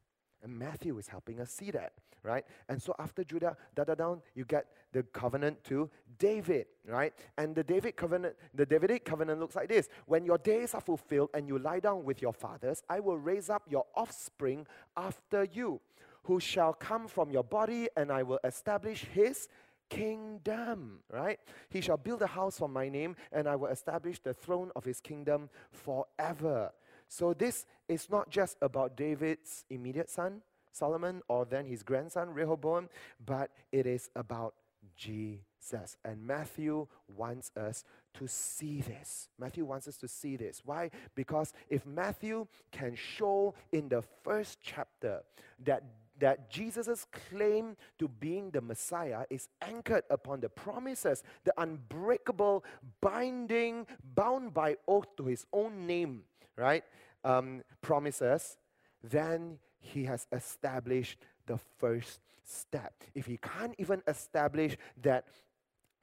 [0.43, 2.45] And Matthew is helping us see that, right?
[2.69, 7.15] And so after Judah, da da down, you get the covenant to David, right?
[7.39, 11.31] And the David covenant, the Davidic covenant looks like this: When your days are fulfilled
[11.33, 15.81] and you lie down with your fathers, I will raise up your offspring after you,
[16.25, 19.49] who shall come from your body, and I will establish his
[19.89, 21.39] kingdom, right?
[21.71, 24.85] He shall build a house for my name, and I will establish the throne of
[24.85, 26.73] his kingdom forever.
[27.15, 32.89] So this is not just about David's immediate son, Solomon, or then his grandson, Rehoboam,
[33.25, 34.55] but it is about
[34.97, 35.97] Jesus.
[36.05, 39.29] And Matthew wants us to see this.
[39.39, 40.63] Matthew wants us to see this.
[40.65, 40.91] Why?
[41.15, 45.21] Because if Matthew can show in the first chapter
[45.65, 45.85] that
[46.21, 52.65] that Jesus' claim to being the Messiah is anchored upon the promises, the unbreakable,
[53.01, 56.23] binding, bound by oath to his own name,
[56.57, 56.85] right?
[57.25, 58.57] Um, promises,
[59.03, 62.93] then he has established the first step.
[63.15, 65.27] If he can't even establish that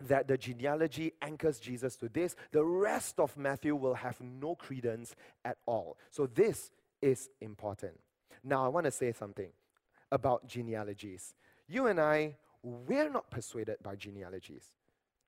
[0.08, 5.16] that the genealogy anchors Jesus to this, the rest of Matthew will have no credence
[5.46, 5.98] at all.
[6.10, 8.00] So this is important.
[8.44, 9.50] Now I want to say something
[10.12, 11.36] about genealogies.
[11.68, 14.66] You and I, we're not persuaded by genealogies.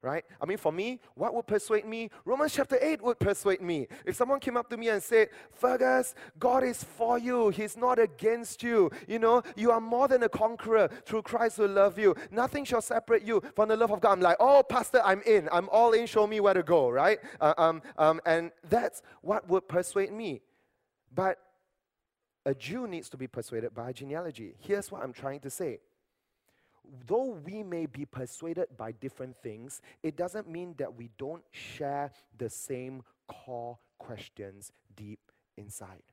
[0.04, 0.26] Right?
[0.42, 2.10] I mean, for me, what would persuade me?
[2.26, 3.88] Romans chapter 8 would persuade me.
[4.06, 8.00] If someone came up to me and said, Fergus, God is for you, He's not
[8.00, 8.92] against you.
[9.08, 12.16] You know, you are more than a conqueror through Christ who love you.
[12.32, 14.12] Nothing shall separate you from the love of God.
[14.12, 15.48] I'm like, oh, Pastor, I'm in.
[15.54, 16.06] I'm all in.
[16.06, 17.20] Show me where to go, right?
[17.40, 20.42] Uh, um, um, and that's what would persuade me.
[21.16, 21.38] But
[22.46, 24.56] a Jew needs to be persuaded by genealogy.
[24.60, 25.80] Here's what I'm trying to say.
[27.08, 32.12] Though we may be persuaded by different things, it doesn't mean that we don't share
[32.38, 35.20] the same core questions deep
[35.58, 36.04] inside.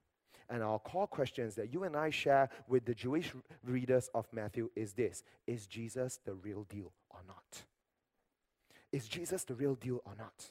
[0.48, 3.32] And our core questions that you and I share with the Jewish
[3.64, 7.62] readers of Matthew is this Is Jesus the real deal or not?
[8.92, 10.50] Is Jesus the real deal or not?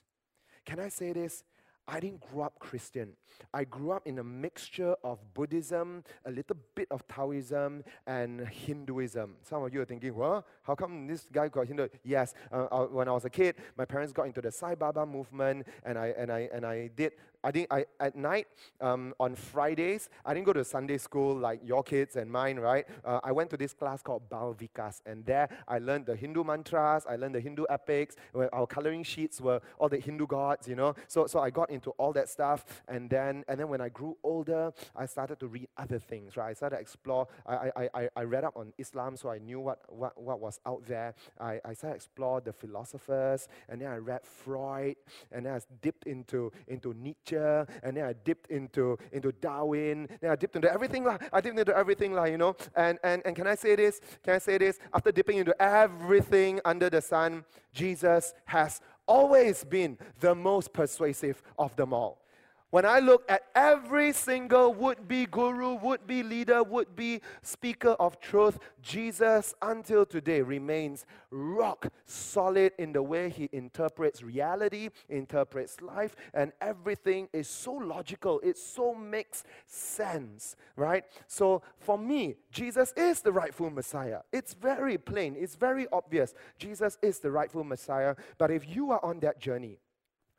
[0.65, 1.43] Can I say this?
[1.89, 3.13] I didn't grow up Christian.
[3.51, 9.37] I grew up in a mixture of Buddhism, a little bit of Taoism, and Hinduism.
[9.41, 11.87] Some of you are thinking, well, how come this guy got Hindu?
[12.03, 15.03] Yes, uh, uh, when I was a kid, my parents got into the Sai Baba
[15.05, 18.47] movement, and I, and I, and I did I think I, at night
[18.81, 22.85] um, on Fridays, I didn't go to Sunday school like your kids and mine, right?
[23.05, 27.05] Uh, I went to this class called Balvikas, and there I learned the Hindu mantras,
[27.09, 30.75] I learned the Hindu epics, where our coloring sheets were all the Hindu gods, you
[30.75, 30.95] know.
[31.07, 34.17] So, so I got into all that stuff, and then, and then when I grew
[34.21, 36.49] older, I started to read other things, right?
[36.49, 37.27] I started to explore.
[37.45, 40.59] I, I, I, I read up on Islam, so I knew what, what, what was
[40.65, 41.15] out there.
[41.39, 44.97] I, I started to explore the philosophers, and then I read Freud,
[45.31, 50.31] and then I dipped into, into Nietzsche and then I dipped into, into Darwin, then
[50.31, 51.07] I dipped into everything.
[51.07, 52.55] I dipped into everything, lah, you know.
[52.75, 53.99] And, and, and can I say this?
[54.23, 54.79] Can I say this?
[54.93, 61.75] After dipping into everything under the sun, Jesus has always been the most persuasive of
[61.75, 62.21] them all.
[62.71, 67.95] When I look at every single would be guru, would be leader, would be speaker
[67.99, 75.81] of truth, Jesus until today remains rock solid in the way he interprets reality, interprets
[75.81, 78.39] life, and everything is so logical.
[78.41, 81.05] It so makes sense, right?
[81.25, 84.19] So for me, Jesus is the rightful Messiah.
[84.31, 86.35] It's very plain, it's very obvious.
[86.59, 88.15] Jesus is the rightful Messiah.
[88.37, 89.79] But if you are on that journey,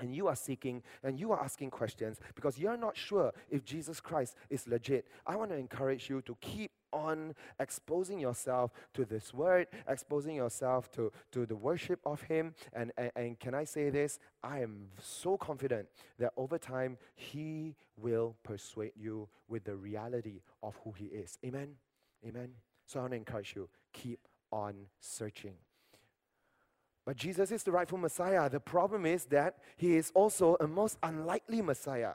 [0.01, 4.01] and you are seeking and you are asking questions because you're not sure if Jesus
[4.01, 9.33] Christ is legit, I want to encourage you to keep on exposing yourself to this
[9.33, 12.55] word, exposing yourself to, to the worship of Him.
[12.73, 14.19] And, and, and can I say this?
[14.43, 20.79] I am so confident that over time, He will persuade you with the reality of
[20.85, 21.39] who He is.
[21.45, 21.77] Amen?
[22.27, 22.51] Amen?
[22.87, 24.21] So I want to encourage you keep
[24.53, 25.55] on searching.
[27.11, 28.49] But Jesus is the rightful Messiah.
[28.49, 32.13] The problem is that he is also a most unlikely Messiah.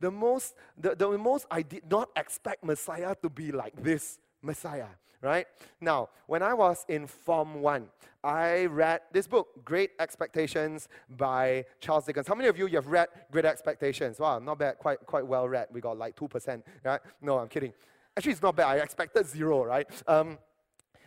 [0.00, 4.88] The most, the, the most I did not expect Messiah to be like this Messiah,
[5.22, 5.46] right?
[5.80, 7.88] Now, when I was in Form 1,
[8.22, 12.28] I read this book, Great Expectations by Charles Dickens.
[12.28, 14.20] How many of you you have read Great Expectations?
[14.20, 15.68] Wow, not bad, quite, quite well read.
[15.72, 17.00] We got like 2%, right?
[17.22, 17.72] No, I'm kidding.
[18.14, 18.66] Actually, it's not bad.
[18.66, 19.88] I expected zero, right?
[20.06, 20.36] Um,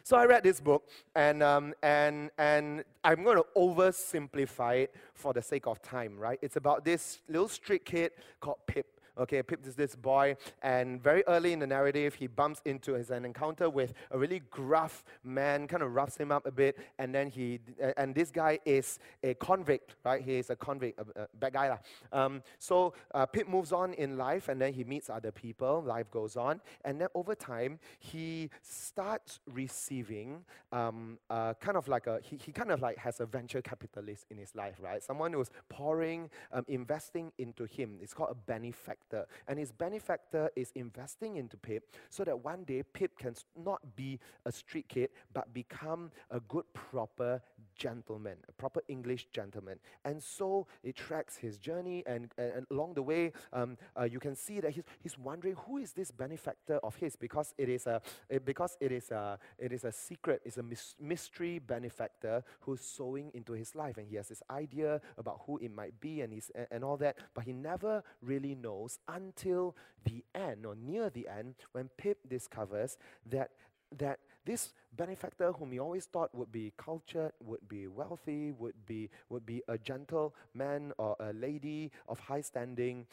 [0.07, 5.33] so I read this book, and, um, and, and I'm going to oversimplify it for
[5.33, 6.39] the sake of time, right?
[6.41, 8.96] It's about this little street kid called Pip.
[9.19, 13.09] Okay, Pip is this boy, and very early in the narrative, he bumps into his
[13.09, 17.15] an encounter with a really gruff man, kind of roughs him up a bit, and
[17.15, 17.59] then he
[17.97, 20.21] and this guy is a convict, right?
[20.21, 21.77] He is a convict, a, a bad guy, lah.
[22.11, 25.81] Um, so uh, Pip moves on in life, and then he meets other people.
[25.81, 32.05] Life goes on, and then over time, he starts receiving um, uh, kind of like
[32.05, 35.01] a he, he kind of like has a venture capitalist in his life, right?
[35.01, 37.97] Someone who's pouring, um, investing into him.
[37.99, 39.27] It's called a benefactor benefactor.
[39.47, 44.19] And his benefactor is investing into Pip so that one day Pip can not be
[44.45, 47.41] a street kid, but become a good, proper
[47.75, 49.79] gentleman, a proper English gentleman.
[50.03, 54.35] And so it tracks his journey, and, and along the way, um, uh, you can
[54.35, 58.01] see that he's, he's wondering who is this benefactor of his because it is a,
[58.29, 60.65] it, because it is a, it is a secret, it's a
[60.99, 63.97] mystery benefactor who's sowing into his life.
[63.97, 67.17] And he has this idea about who it might be and, he's, and all that,
[67.33, 72.97] but he never really knows until the end or near the end when Pip discovers
[73.25, 73.51] that,
[73.97, 79.09] that this benefactor whom he always thought would be cultured, would be wealthy, would be,
[79.29, 83.05] would be a gentleman or a lady of high standing,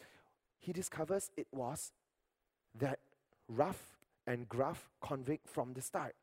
[0.58, 1.92] he discovers it was
[2.78, 3.00] that
[3.48, 6.14] rough and gruff convict from the start.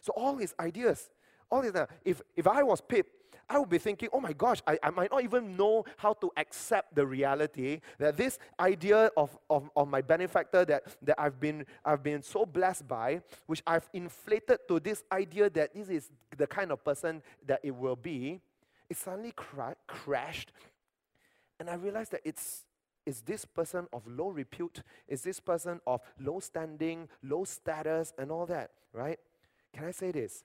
[0.00, 1.10] So all his ideas,
[1.50, 1.72] all his,
[2.04, 3.06] if, if I was Pip,
[3.50, 6.30] I would be thinking, oh my gosh, I, I might not even know how to
[6.36, 11.66] accept the reality that this idea of, of, of my benefactor that, that I've, been,
[11.84, 16.46] I've been so blessed by, which I've inflated to this idea that this is the
[16.46, 18.40] kind of person that it will be,
[18.88, 20.52] it suddenly cra- crashed.
[21.58, 22.64] And I realized that it's,
[23.04, 24.84] is this person of low repute?
[25.08, 29.18] Is this person of low standing, low status, and all that, right?
[29.74, 30.44] Can I say this?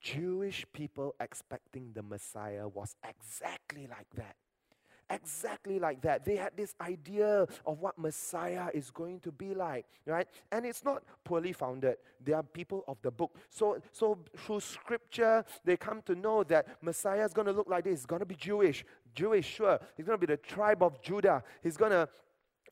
[0.00, 4.36] Jewish people expecting the Messiah was exactly like that.
[5.10, 6.24] Exactly like that.
[6.24, 10.28] They had this idea of what Messiah is going to be like, right?
[10.52, 11.96] And it's not poorly founded.
[12.22, 13.34] They are people of the book.
[13.48, 17.84] So, so through scripture, they come to know that Messiah is going to look like
[17.84, 18.00] this.
[18.00, 18.84] He's going to be Jewish.
[19.14, 19.78] Jewish, sure.
[19.96, 21.42] He's going to be the tribe of Judah.
[21.62, 22.06] He's going to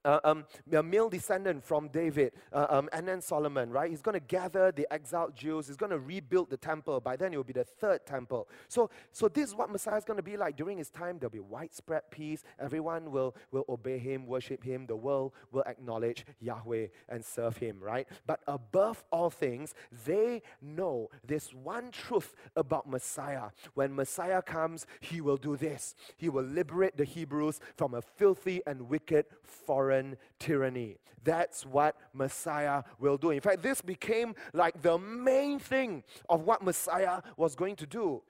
[0.06, 3.90] uh, um, a male descendant from David, uh, um, and then Solomon, right?
[3.90, 5.66] He's going to gather the exiled Jews.
[5.66, 7.00] He's going to rebuild the temple.
[7.00, 8.48] By then, it will be the third temple.
[8.68, 10.56] So, so this is what Messiah is going to be like.
[10.56, 12.44] During his time, there'll be widespread peace.
[12.60, 14.86] Everyone will, will obey him, worship him.
[14.86, 18.06] The world will acknowledge Yahweh and serve him, right?
[18.26, 19.74] But above all things,
[20.06, 23.50] they know this one truth about Messiah.
[23.74, 25.96] When Messiah comes, he will do this.
[26.16, 29.95] He will liberate the Hebrews from a filthy and wicked foreign
[30.38, 30.99] tyranny.
[31.22, 33.30] That's what Messiah will do.
[33.30, 38.22] In fact, this became like the main thing of what Messiah was going to do.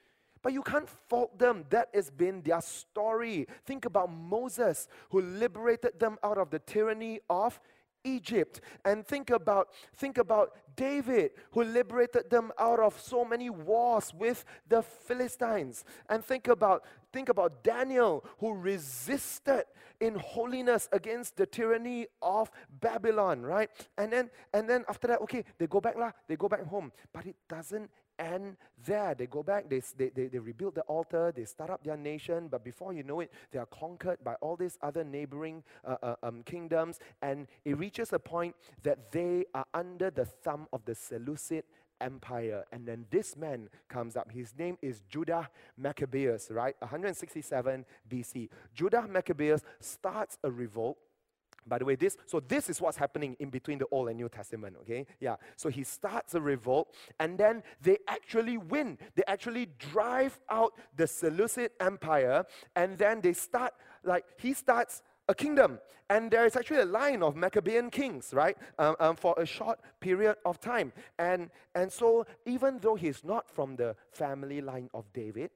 [0.43, 1.65] But you can't fault them.
[1.71, 3.47] That has been their story.
[3.65, 7.61] Think about Moses, who liberated them out of the tyranny of
[8.05, 8.61] Egypt.
[8.85, 14.45] And think about, think about David, who liberated them out of so many wars with
[14.69, 15.85] the Philistines.
[16.09, 16.85] And think about,
[17.17, 19.65] think about Daniel, who resisted
[20.01, 23.71] in holiness against the tyranny of Babylon, right?
[23.97, 26.93] And then, and then after that, okay, they go back lah, they go back home.
[27.15, 27.89] But it doesn't
[28.19, 29.15] end there.
[29.15, 32.49] They go back, they, they, they, they, rebuild the altar, they start up their nation,
[32.49, 36.15] but before you know it, they are conquered by all these other neighboring uh, uh,
[36.23, 40.95] um, kingdoms, and it reaches a point that they are under the thumb of the
[40.95, 41.65] Seleucid
[42.01, 42.65] Empire.
[42.73, 44.31] And then this man comes up.
[44.31, 46.75] His name is Judah Maccabeus, right?
[46.81, 48.49] 167 BC.
[48.75, 50.99] Judah Maccabeus starts a revolt
[51.69, 54.29] by the way, this so this is what's happening in between the Old and New
[54.29, 54.77] Testament.
[54.83, 55.37] Okay, yeah.
[55.57, 58.99] So he starts a revolt, and then they actually win.
[59.17, 62.45] They actually drive out the Seleucid Empire,
[62.77, 63.75] and then they start
[64.05, 65.79] like he starts a kingdom.
[66.09, 69.81] And there is actually a line of Maccabean kings, right, um, um, for a short
[69.99, 70.93] period of time.
[71.19, 75.51] And, and so, even though he's not from the family line of David,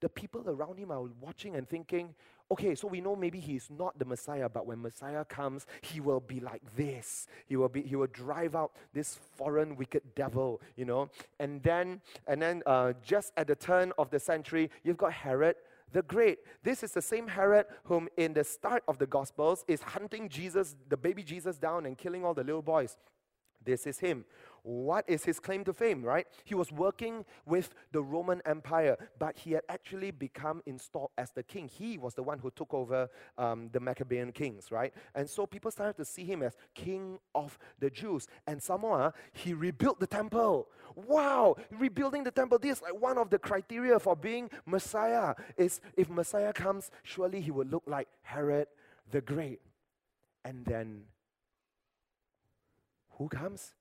[0.00, 2.14] the people around him are watching and thinking,
[2.50, 6.20] okay, so we know maybe he's not the Messiah, but when Messiah comes, he will
[6.20, 7.28] be like this.
[7.46, 11.10] He will be, he will drive out this foreign wicked devil, you know.
[11.38, 15.56] And then, and then, uh, just at the turn of the century, you've got Herod
[15.92, 16.38] the Great.
[16.62, 20.76] This is the same Herod whom, in the start of the Gospels, is hunting Jesus,
[20.88, 22.96] the baby Jesus, down and killing all the little boys.
[23.64, 24.24] This is him.
[24.62, 26.26] What is his claim to fame, right?
[26.44, 31.42] He was working with the Roman Empire, but he had actually become installed as the
[31.42, 31.68] king.
[31.68, 33.08] He was the one who took over
[33.38, 34.92] um, the Maccabean kings, right?
[35.14, 38.26] And so people started to see him as king of the Jews.
[38.46, 40.68] And somehow he rebuilt the temple.
[40.94, 42.58] Wow, rebuilding the temple.
[42.58, 45.34] This is like one of the criteria for being Messiah.
[45.56, 48.68] Is if Messiah comes, surely he will look like Herod
[49.10, 49.60] the Great.
[50.44, 51.02] And then
[53.18, 53.74] who comes?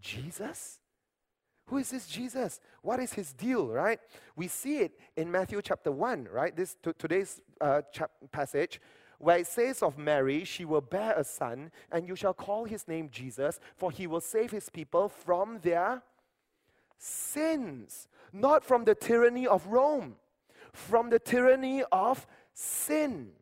[0.00, 0.78] Jesus?
[1.66, 2.60] Who is this Jesus?
[2.82, 4.00] What is his deal, right?
[4.34, 6.54] We see it in Matthew chapter 1, right?
[6.54, 8.80] This t- today's uh, chap- passage
[9.20, 12.88] where it says of Mary, she will bear a son, and you shall call his
[12.88, 16.02] name Jesus, for he will save his people from their
[16.98, 20.16] sins, not from the tyranny of Rome,
[20.72, 23.32] from the tyranny of sin.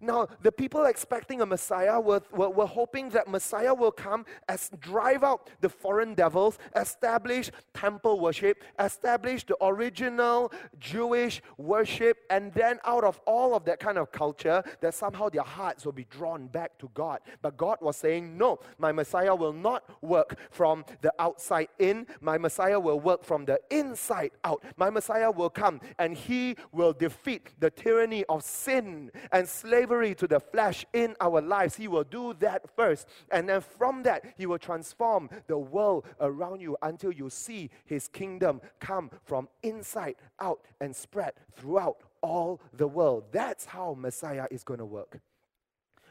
[0.00, 4.70] Now, the people expecting a Messiah were, were, were, hoping that Messiah will come as
[4.80, 12.78] drive out the foreign devils, establish temple worship, establish the original Jewish worship, and then
[12.84, 16.48] out of all of that kind of culture, that somehow their hearts will be drawn
[16.48, 17.20] back to God.
[17.42, 22.38] But God was saying, No, my Messiah will not work from the outside in, my
[22.38, 24.62] Messiah will work from the inside out.
[24.76, 30.14] My Messiah will come and he will defeat the tyranny of sin and slavery slavery
[30.16, 31.76] to the flesh in our lives.
[31.76, 33.06] He will do that first.
[33.30, 38.08] And then from that, He will transform the world around you until you see His
[38.08, 43.24] kingdom come from inside out and spread throughout all the world.
[43.32, 45.20] That's how Messiah is going to work.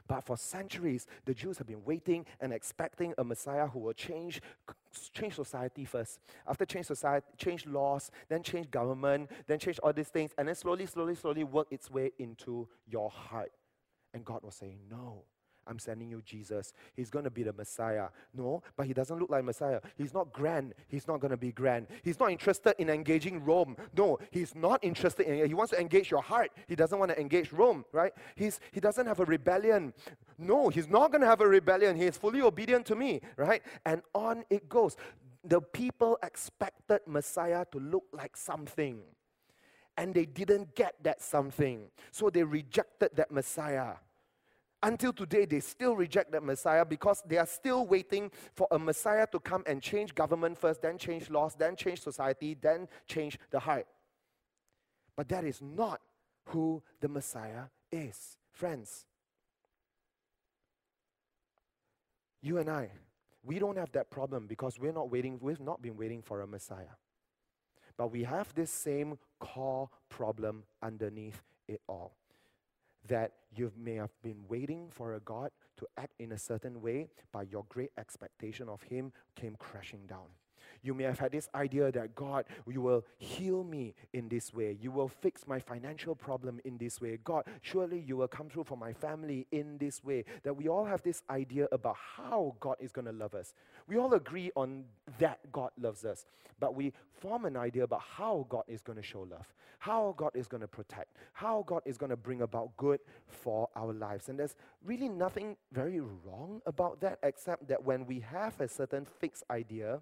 [0.07, 4.39] But for centuries, the Jews have been waiting and expecting a Messiah who will change,
[5.13, 6.19] change society first.
[6.47, 10.53] After change society, change laws, then change government, then change all these things, and then
[10.53, 13.51] slowly, slowly, slowly work its way into your heart.
[14.15, 15.23] And God was saying, No,
[15.67, 16.71] I'm sending you Jesus.
[16.93, 18.07] He's going to be the Messiah.
[18.33, 19.81] No, but he doesn't look like Messiah.
[19.97, 20.73] He's not grand.
[20.87, 21.87] He's not going to be grand.
[22.01, 23.75] He's not interested in engaging Rome.
[23.95, 26.51] No, he's not interested in He wants to engage your heart.
[26.67, 28.13] He doesn't want to engage Rome, right?
[28.35, 29.93] He's, he doesn't have a rebellion.
[30.37, 31.97] No, he's not going to have a rebellion.
[31.97, 33.61] He is fully obedient to me, right?
[33.85, 34.95] And on it goes.
[35.43, 39.01] The people expected Messiah to look like something
[39.97, 41.87] and they didn't get that something.
[42.11, 43.93] So they rejected that Messiah.
[44.85, 49.25] Until today, they still reject that Messiah because they are still waiting for a Messiah
[49.31, 53.59] to come and change government first, then change laws, then change society, then change the
[53.59, 53.87] heart.
[55.15, 56.01] But that is not
[56.49, 59.07] who the Messiah is, friends.
[62.43, 62.91] You and I,
[63.43, 66.47] we don't have that problem because we're not waiting, we've not been waiting for a
[66.47, 66.93] Messiah.
[67.97, 72.13] But we have this same core problem underneath it all.
[73.07, 77.09] That you may have been waiting for a God to act in a certain way,
[77.31, 80.27] but your great expectation of Him came crashing down.
[80.85, 84.77] You may have had this idea that God, you will heal me in this way.
[84.79, 87.17] You will fix my financial problem in this way.
[87.23, 90.25] God, surely you will come through for my family in this way.
[90.43, 93.55] That we all have this idea about how God is going to love us.
[93.87, 94.85] We all agree on
[95.17, 96.27] that God loves us,
[96.59, 100.31] but we form an idea about how God is going to show love, how God
[100.35, 104.29] is going to protect, how God is going to bring about good for our lives.
[104.29, 109.05] And there's really nothing very wrong about that, except that when we have a certain
[109.19, 110.01] fixed idea,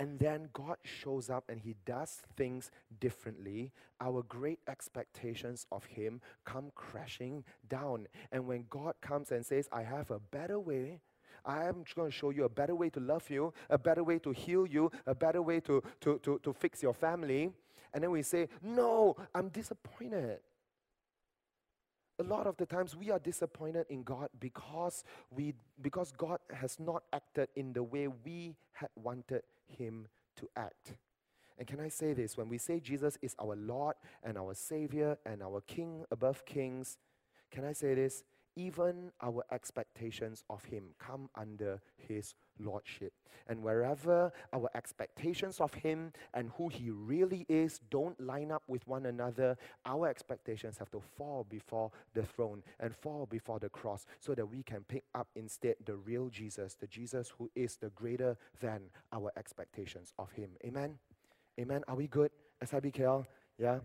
[0.00, 2.70] and then God shows up and He does things
[3.00, 3.70] differently,
[4.00, 8.08] our great expectations of Him come crashing down.
[8.32, 11.00] And when God comes and says, I have a better way,
[11.44, 14.18] I am going to show you a better way to love you, a better way
[14.20, 17.50] to heal you, a better way to, to, to, to fix your family.
[17.92, 20.38] And then we say, No, I'm disappointed.
[22.18, 26.80] A lot of the times we are disappointed in God because, we, because God has
[26.80, 29.42] not acted in the way we had wanted
[29.78, 30.94] him to act.
[31.58, 32.36] And can I say this?
[32.36, 36.96] When we say Jesus is our Lord and our Savior and our King above kings,
[37.50, 38.24] can I say this?
[38.56, 43.12] Even our expectations of Him come under His Lordship.
[43.48, 48.86] And wherever our expectations of Him and who He really is don't line up with
[48.86, 54.06] one another, our expectations have to fall before the throne and fall before the cross
[54.20, 57.90] so that we can pick up instead the real Jesus, the Jesus who is the
[57.90, 58.82] greater than
[59.12, 60.50] our expectations of Him.
[60.64, 60.98] Amen?
[61.58, 61.82] Amen.
[61.88, 62.30] Are we good?
[62.64, 63.26] SIBKL?
[63.58, 63.80] Yeah?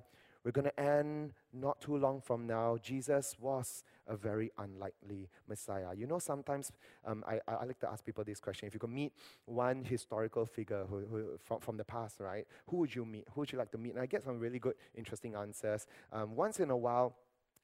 [0.45, 2.77] We're going to end not too long from now.
[2.79, 5.87] Jesus was a very unlikely Messiah.
[5.97, 6.71] You know, sometimes
[7.03, 8.67] um, I, I like to ask people this question.
[8.67, 9.11] If you could meet
[9.45, 13.25] one historical figure who, who, from, from the past, right, who would you meet?
[13.33, 13.93] Who would you like to meet?
[13.93, 15.87] And I get some really good, interesting answers.
[16.13, 17.15] Um, once in a while,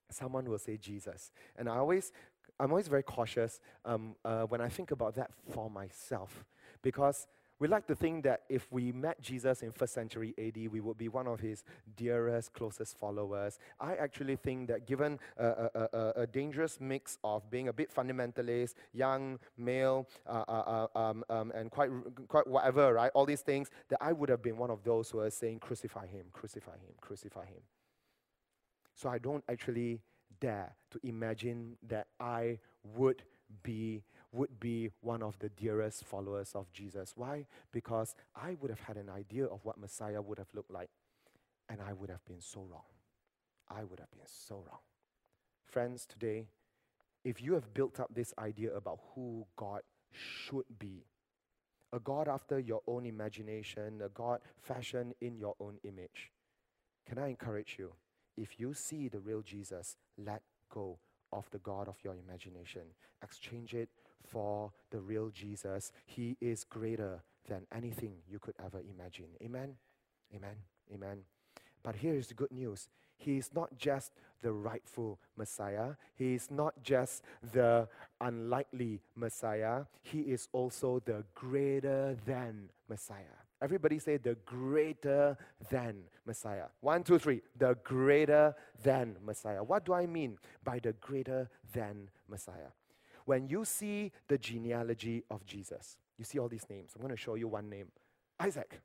[0.09, 1.31] someone will say Jesus.
[1.57, 2.11] And I always,
[2.59, 6.45] I'm always very cautious um, uh, when I think about that for myself
[6.81, 7.27] because
[7.61, 10.97] we like to think that if we met Jesus in first century AD, we would
[10.97, 11.63] be one of his
[11.95, 13.59] dearest, closest followers.
[13.79, 17.93] I actually think that given a, a, a, a dangerous mix of being a bit
[17.93, 21.91] fundamentalist, young, male, uh, uh, uh, um, um, and quite,
[22.27, 25.19] quite whatever, right, all these things, that I would have been one of those who
[25.19, 27.61] are saying, crucify him, crucify him, crucify him.
[28.95, 30.01] So I don't actually
[30.39, 32.57] dare to imagine that I
[32.95, 33.21] would
[33.61, 34.01] be
[34.31, 37.13] would be one of the dearest followers of Jesus.
[37.15, 37.45] Why?
[37.71, 40.89] Because I would have had an idea of what Messiah would have looked like,
[41.69, 42.85] and I would have been so wrong.
[43.69, 44.79] I would have been so wrong.
[45.65, 46.45] Friends, today,
[47.23, 51.05] if you have built up this idea about who God should be,
[51.93, 56.31] a God after your own imagination, a God fashioned in your own image,
[57.07, 57.93] can I encourage you?
[58.37, 60.41] If you see the real Jesus, let
[60.73, 60.99] go
[61.33, 62.83] of the God of your imagination.
[63.21, 63.89] Exchange it
[64.27, 65.91] for the real Jesus.
[66.05, 69.27] He is greater than anything you could ever imagine.
[69.43, 69.75] Amen?
[70.35, 70.55] Amen.
[70.93, 71.19] Amen.
[71.83, 72.89] But here is the good news.
[73.17, 75.91] He is not just the rightful Messiah.
[76.15, 77.87] He is not just the
[78.19, 79.85] unlikely Messiah.
[80.01, 83.37] He is also the greater than Messiah.
[83.61, 85.37] Everybody say the greater
[85.69, 86.65] than Messiah.
[86.79, 87.41] One, two, three.
[87.59, 89.63] The greater than Messiah.
[89.63, 92.73] What do I mean by the greater than Messiah?
[93.25, 96.91] When you see the genealogy of Jesus, you see all these names.
[96.95, 97.87] I'm going to show you one name
[98.39, 98.79] Isaac,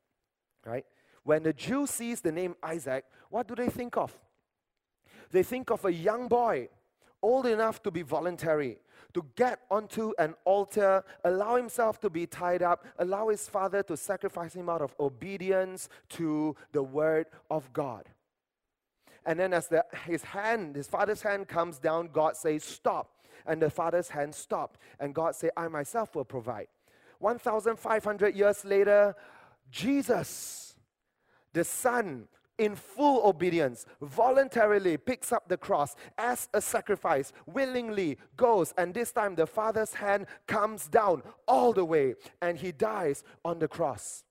[0.64, 0.84] right?
[1.22, 4.16] When the Jew sees the name Isaac, what do they think of?
[5.30, 6.68] They think of a young boy,
[7.20, 8.78] old enough to be voluntary,
[9.14, 13.96] to get onto an altar, allow himself to be tied up, allow his father to
[13.96, 18.04] sacrifice him out of obedience to the word of God.
[19.24, 23.10] And then, as the, his hand, his father's hand comes down, God says, Stop
[23.46, 24.80] and the father's hand stopped.
[25.00, 26.68] And God said, I myself will provide.
[27.18, 29.14] 1,500 years later,
[29.70, 30.74] Jesus,
[31.52, 32.28] the Son,
[32.58, 39.12] in full obedience, voluntarily picks up the cross as a sacrifice, willingly goes, and this
[39.12, 44.24] time the Father's hand comes down all the way and he dies on the cross.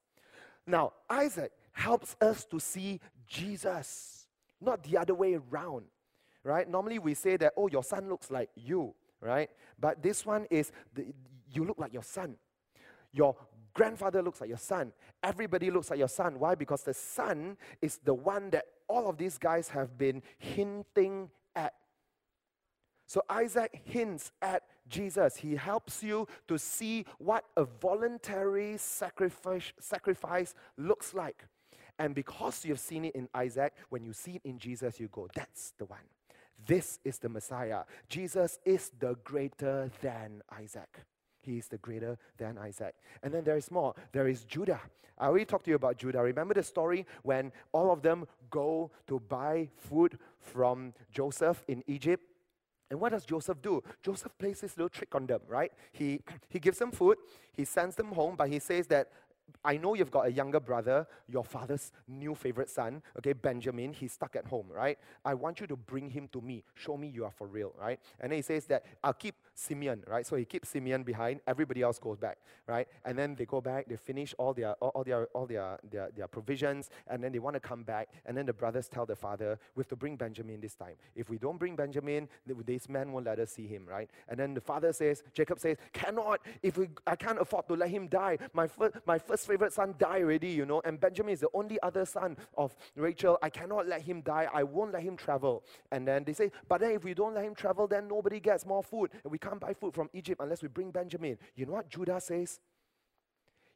[0.66, 4.28] Now, Isaac helps us to see Jesus,
[4.60, 5.86] not the other way around,
[6.46, 6.70] right?
[6.70, 8.94] Normally we say that, oh, your son looks like you
[9.26, 9.50] right?
[9.80, 11.06] But this one is the,
[11.52, 12.36] you look like your son.
[13.12, 13.36] Your
[13.74, 14.94] grandfather looks like your son.
[15.24, 16.40] Everybody looks like your son.
[16.40, 16.56] Why?
[16.56, 21.74] Because the son is the one that all of these guys have been hinting at.
[23.08, 25.36] So Isaac hints at Jesus.
[25.38, 31.46] He helps you to see what a voluntary sacrifice, sacrifice looks like.
[31.98, 35.28] And because you've seen it in Isaac, when you see it in Jesus, you go,
[35.34, 36.00] that's the one.
[36.66, 37.84] This is the Messiah.
[38.10, 41.06] Jesus is the greater than Isaac.
[41.42, 42.96] He is the greater than Isaac.
[43.22, 43.94] And then there is more.
[44.12, 44.82] There is Judah.
[45.18, 46.22] I already talked to you about Judah.
[46.22, 52.24] Remember the story when all of them go to buy food from Joseph in Egypt?
[52.92, 53.82] And what does Joseph do?
[54.04, 55.72] Joseph plays this little trick on them, right?
[55.92, 57.18] He, he gives them food,
[57.54, 59.10] he sends them home, but he says that
[59.64, 63.94] I know you've got a younger brother, your father's new favorite son, okay, Benjamin.
[63.94, 64.98] He's stuck at home, right?
[65.24, 66.64] I want you to bring him to me.
[66.76, 68.00] Show me you are for real, right?
[68.20, 70.26] And then he says that I'll keep Simeon, right?
[70.26, 71.42] So he keeps Simeon behind.
[71.48, 72.38] Everybody else goes back,
[72.68, 72.88] right?
[73.06, 73.88] And then they go back.
[73.88, 77.40] They finish all their all, all their all their, their their provisions, and then they
[77.40, 78.10] want to come back.
[78.26, 80.96] And then the brothers tell the father, "We have to bring Benjamin this time.
[81.16, 84.54] If we don't bring Benjamin, this man won't let us see him, right?" And then
[84.54, 86.42] the father says, Jacob says, "Cannot.
[86.62, 88.38] If we, I can't afford to let him die.
[88.54, 91.50] My first my first first favorite son die already, you know, and Benjamin is the
[91.54, 93.38] only other son of Rachel.
[93.42, 94.48] I cannot let him die.
[94.54, 95.66] I won't let him travel.
[95.92, 98.66] And then they say, but then if we don't let him travel, then nobody gets
[98.66, 99.12] more food.
[99.24, 101.38] And we can't buy food from Egypt unless we bring Benjamin.
[101.54, 102.62] You know what Judah says?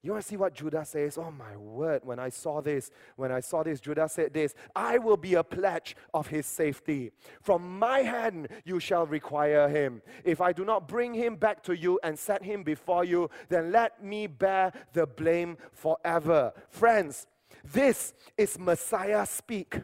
[0.02, 1.18] You want to see what Judah says?
[1.18, 4.98] Oh my word, when I saw this, when I saw this, Judah said this I
[4.98, 7.12] will be a pledge of his safety.
[7.42, 10.02] From my hand you shall require him.
[10.24, 13.74] If I do not bring him back to you and set him before you, then
[13.74, 16.54] let me bear the blame forever.
[16.70, 17.28] Friends,
[17.74, 19.82] this is Messiah speak.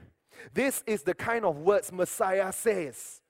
[0.53, 3.21] This is the kind of words Messiah says.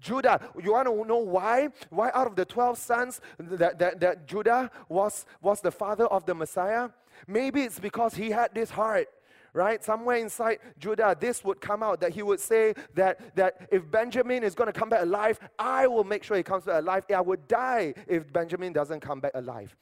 [0.00, 0.40] Judah.
[0.62, 1.68] You want to know why?
[1.90, 6.26] Why out of the 12 sons that, that, that Judah was, was the father of
[6.26, 6.90] the Messiah?
[7.26, 9.08] Maybe it's because he had this heart
[9.54, 9.82] right?
[9.82, 14.42] Somewhere inside Judah, this would come out that he would say that, that if Benjamin
[14.42, 17.04] is going to come back alive, I will make sure he comes back alive.
[17.14, 19.74] I would die if Benjamin doesn't come back alive.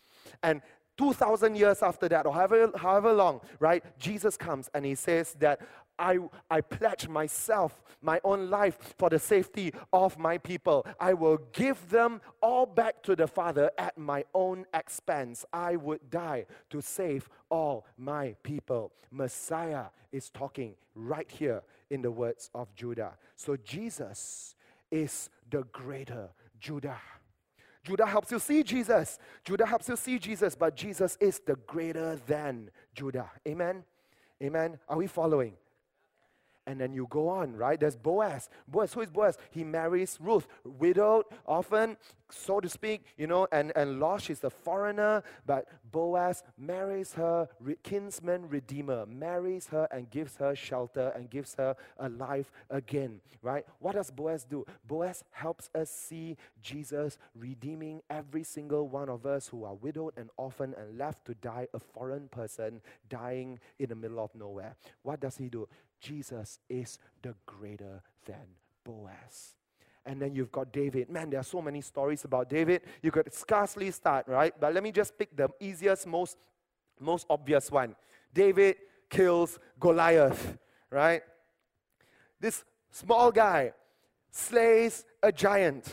[0.42, 0.62] And
[0.96, 3.84] 2,000 years after that, or however, however long, right?
[3.98, 5.60] Jesus comes and he says that
[5.98, 6.18] I,
[6.50, 10.86] I pledge myself, my own life, for the safety of my people.
[11.00, 15.44] I will give them all back to the Father at my own expense.
[15.52, 18.92] I would die to save all my people.
[19.10, 23.12] Messiah is talking right here in the words of Judah.
[23.34, 24.54] So Jesus
[24.90, 27.00] is the greater Judah.
[27.84, 29.18] Judah helps you see Jesus.
[29.44, 33.30] Judah helps you see Jesus, but Jesus is the greater than Judah.
[33.46, 33.84] Amen?
[34.42, 34.78] Amen?
[34.88, 35.54] Are we following?
[36.66, 37.78] And then you go on, right?
[37.78, 38.48] There's Boaz.
[38.66, 39.38] Boaz, who is Boaz?
[39.50, 41.96] He marries Ruth, widowed, often,
[42.30, 44.26] so to speak, you know, and, and lost.
[44.26, 50.54] She's a foreigner, but Boaz marries her, re- kinsman redeemer, marries her and gives her
[50.54, 53.64] shelter and gives her a life again, right?
[53.78, 54.66] What does Boaz do?
[54.86, 60.30] Boaz helps us see Jesus redeeming every single one of us who are widowed and
[60.36, 64.74] orphaned and left to die a foreign person dying in the middle of nowhere.
[65.02, 65.68] What does he do?
[66.00, 68.46] Jesus is the greater than
[68.84, 69.56] Boaz.
[70.04, 71.10] And then you've got David.
[71.10, 72.82] Man, there are so many stories about David.
[73.02, 74.54] You could scarcely start, right?
[74.58, 76.36] But let me just pick the easiest, most,
[77.00, 77.96] most obvious one.
[78.32, 78.76] David
[79.10, 80.58] kills Goliath,
[80.90, 81.22] right?
[82.40, 83.72] This small guy
[84.30, 85.92] slays a giant.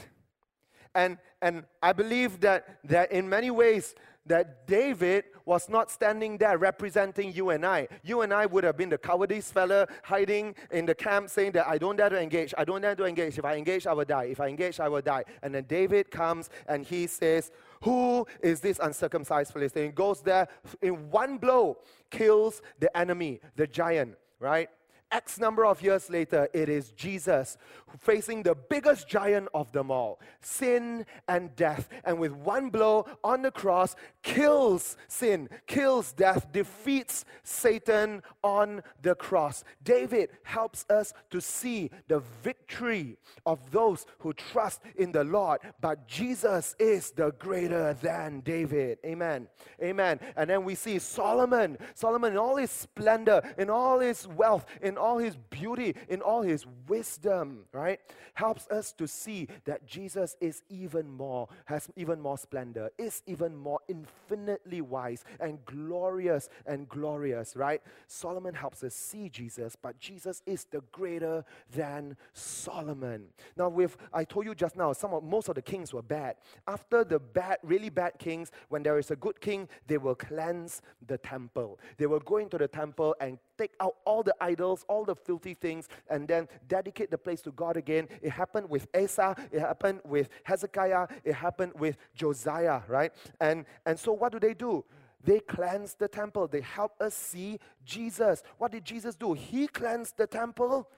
[0.94, 3.96] And, and I believe that, that in many ways,
[4.26, 7.88] that David was not standing there representing you and I.
[8.04, 11.68] You and I would have been the cowardice fella hiding in the camp saying that
[11.68, 12.54] I don't dare to engage.
[12.58, 13.38] I don't dare to engage.
[13.38, 14.26] If I engage, I will die.
[14.26, 15.24] If I engage, I will die.
[15.42, 17.52] And then David comes and he says,
[17.84, 19.86] Who is this uncircumcised Philistine?
[19.86, 20.48] He goes there
[20.82, 21.78] in one blow,
[22.10, 24.70] kills the enemy, the giant, right?
[25.14, 27.58] X number of years later, it is Jesus
[28.00, 31.88] facing the biggest giant of them all sin and death.
[32.04, 39.16] And with one blow on the cross, kills sin, kills death, defeats Satan on the
[39.16, 39.64] cross.
[39.84, 45.62] David helps us to see the victory of those who trust in the Lord.
[45.80, 48.98] But Jesus is the greater than David.
[49.06, 49.48] Amen.
[49.82, 50.20] Amen.
[50.36, 54.98] And then we see Solomon, Solomon in all his splendor, in all his wealth, in
[55.04, 58.00] all his beauty, in all his wisdom, right?
[58.36, 63.54] Helps us to see that Jesus is even more, has even more splendor, is even
[63.54, 67.82] more infinitely wise and glorious and glorious, right?
[68.08, 71.44] Solomon helps us see Jesus, but Jesus is the greater
[71.76, 73.26] than Solomon.
[73.58, 76.38] Now, with I told you just now, some of most of the kings were bad.
[76.66, 80.82] After the bad, really bad kings, when there is a good king, they will cleanse
[81.06, 81.78] the temple.
[81.98, 85.54] They will go into the temple and take out all the idols, all the filthy
[85.54, 88.08] things, and then dedicate the place to God again.
[88.22, 93.12] It happened with Asa, it happened with Hezekiah, it happened with Josiah, right?
[93.40, 94.84] And, and so what do they do?
[95.24, 96.48] They cleanse the temple.
[96.48, 98.44] They help us see Jesus.
[98.58, 99.32] What did Jesus do?
[99.32, 100.90] He cleansed the temple.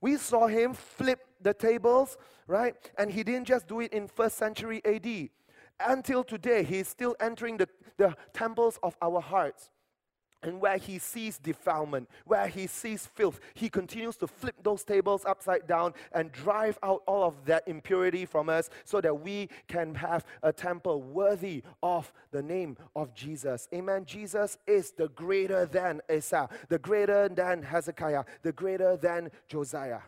[0.00, 2.16] We saw him flip the tables,
[2.46, 2.76] right?
[2.96, 5.30] And he didn't just do it in first century AD.
[5.80, 9.72] Until today, he's still entering the, the temples of our hearts.
[10.42, 15.24] And where he sees defilement, where he sees filth, he continues to flip those tables
[15.24, 19.94] upside down and drive out all of that impurity from us so that we can
[19.94, 23.68] have a temple worthy of the name of Jesus.
[23.72, 24.04] Amen.
[24.04, 30.00] Jesus is the greater than Asa, the greater than Hezekiah, the greater than Josiah.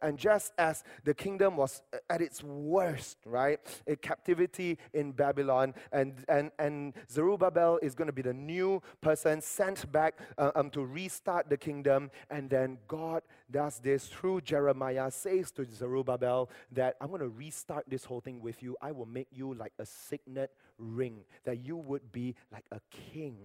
[0.00, 6.24] And just as the kingdom was at its worst, right, a captivity in Babylon, and,
[6.28, 10.84] and, and Zerubbabel is going to be the new person sent back uh, um, to
[10.84, 12.10] restart the kingdom.
[12.30, 17.86] And then God does this through Jeremiah, says to Zerubbabel that I'm going to restart
[17.88, 18.76] this whole thing with you.
[18.80, 23.36] I will make you like a signet ring, that you would be like a king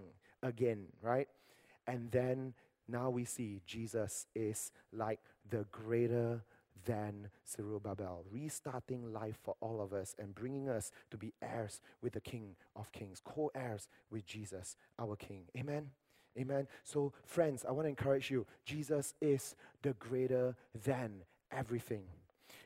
[0.42, 1.28] again, right?
[1.86, 2.54] And then
[2.88, 6.42] now we see Jesus is like the greater
[6.86, 12.12] than Zerubbabel, restarting life for all of us and bringing us to be heirs with
[12.12, 15.44] the King of Kings, co heirs with Jesus, our King.
[15.56, 15.90] Amen.
[16.38, 16.66] Amen.
[16.82, 21.22] So, friends, I want to encourage you Jesus is the greater than
[21.52, 22.02] everything.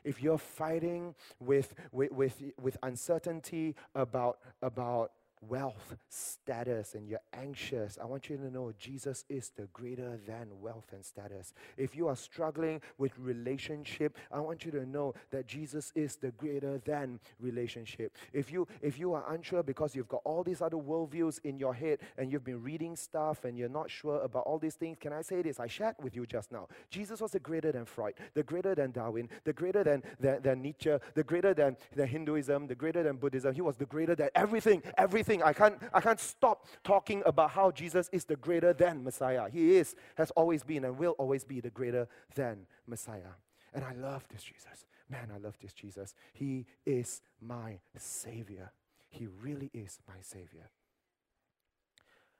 [0.03, 5.11] If you're fighting with, with, with, with uncertainty about, about
[5.41, 10.47] wealth, status, and you're anxious, I want you to know Jesus is the greater than
[10.61, 11.53] wealth and status.
[11.77, 16.31] If you are struggling with relationship, I want you to know that Jesus is the
[16.31, 18.15] greater than relationship.
[18.33, 21.73] If you if you are unsure because you've got all these other worldviews in your
[21.73, 25.13] head and you've been reading stuff and you're not sure about all these things, can
[25.13, 25.59] I say this?
[25.59, 26.67] I shared with you just now.
[26.89, 30.61] Jesus was the greater than Freud, the greater than Darwin, the greater than, than, than
[30.61, 33.53] Nietzsche, the greater than, than Hinduism, the greater than Buddhism.
[33.53, 35.47] He was the greater than everything, everything everything.
[35.47, 39.49] I can't, I can't stop talking about how Jesus is the greater than Messiah.
[39.49, 43.35] He is, has always been, and will always be the greater than Messiah.
[43.73, 44.85] And I love this Jesus.
[45.09, 46.13] Man, I love this Jesus.
[46.33, 48.71] He is my Savior.
[49.09, 50.69] He really is my Savior.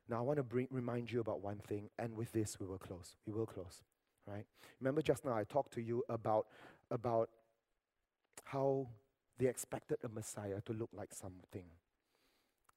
[0.08, 2.80] Now, I want to bring, remind you about one thing, and with this, we will
[2.80, 3.16] close.
[3.28, 3.84] We will close,
[4.26, 4.46] right?
[4.80, 6.48] Remember just now I talked to you about,
[6.90, 7.30] about
[8.46, 8.88] how
[9.38, 11.66] they expected a Messiah to look like something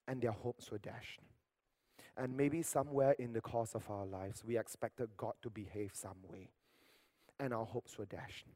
[0.09, 1.20] and their hopes were dashed.
[2.16, 6.18] And maybe somewhere in the course of our lives, we expected God to behave some
[6.28, 6.50] way,
[7.40, 8.46] and our hopes were dashed.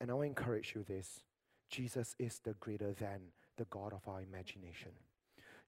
[0.00, 1.22] And I want to encourage you this
[1.70, 3.20] Jesus is the greater than
[3.56, 4.92] the God of our imagination.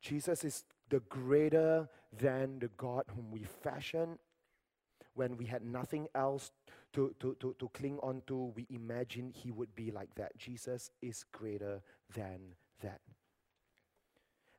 [0.01, 1.89] Jesus is the greater
[2.19, 4.19] than the God whom we fashioned
[5.15, 6.53] when we had nothing else
[6.95, 8.53] to, to, to, to cling on to.
[8.57, 10.37] We imagined he would be like that.
[10.39, 11.83] Jesus is greater
[12.15, 12.41] than
[12.83, 13.01] that.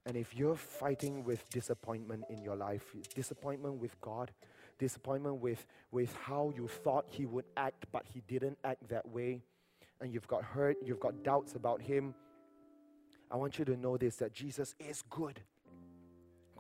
[0.06, 2.84] And if you're fighting with disappointment in your life,
[3.14, 4.32] disappointment with God,
[4.80, 9.42] disappointment with, with how you thought He would act, but He didn't act that way,
[10.00, 12.16] and you've got hurt, you've got doubts about Him,
[13.32, 15.40] I want you to know this that Jesus is good.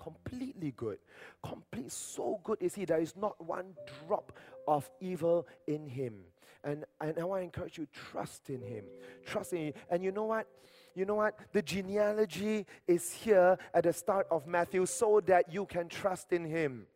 [0.01, 0.99] Completely good.
[1.43, 2.85] Complete, so good is He.
[2.85, 3.73] There is not one
[4.07, 4.31] drop
[4.67, 6.13] of evil in Him.
[6.63, 8.85] And, and I want to encourage you, trust in Him.
[9.25, 9.73] Trust in Him.
[9.89, 10.47] And you know what?
[10.95, 11.35] You know what?
[11.53, 16.45] The genealogy is here at the start of Matthew so that you can trust in
[16.45, 16.87] Him.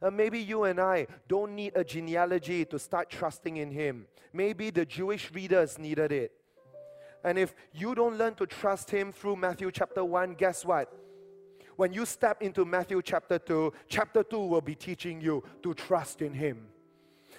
[0.00, 4.06] Uh, maybe you and I don't need a genealogy to start trusting in Him.
[4.32, 6.32] Maybe the Jewish readers needed it.
[7.24, 10.92] And if you don't learn to trust Him through Matthew chapter 1, guess what?
[11.76, 16.22] When you step into Matthew chapter 2, chapter 2 will be teaching you to trust
[16.22, 16.66] in Him.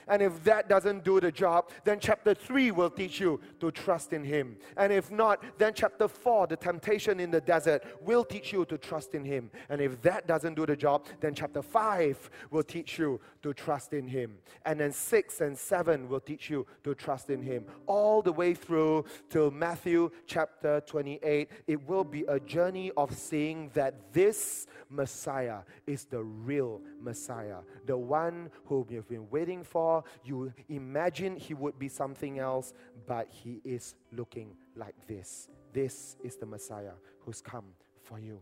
[0.10, 4.12] And if that doesn't do the job, then chapter 3 will teach you to trust
[4.12, 4.58] in Him.
[4.76, 8.78] And if not, then chapter 4, the temptation in the desert, will teach you to
[8.78, 9.52] trust in Him.
[9.70, 13.94] And if that doesn't do the job, then chapter 5 will teach you to trust
[13.94, 14.38] in Him.
[14.66, 17.66] And then 6 and 7 will teach you to trust in Him.
[17.86, 23.70] All the way through till Matthew chapter 28, it will be a journey of seeing
[23.74, 29.99] that this Messiah is the real Messiah, the one whom you've been waiting for.
[30.24, 32.74] You imagine he would be something else,
[33.08, 35.50] but he is looking like this.
[35.74, 37.66] This is the Messiah who's come
[38.04, 38.42] for you.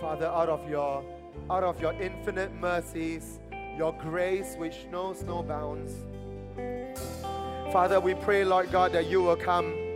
[0.00, 1.04] Father, out of your
[1.50, 3.40] out of your infinite mercies,
[3.76, 5.92] your grace which knows no bounds.
[7.72, 9.88] Father, we pray, Lord God, that you will come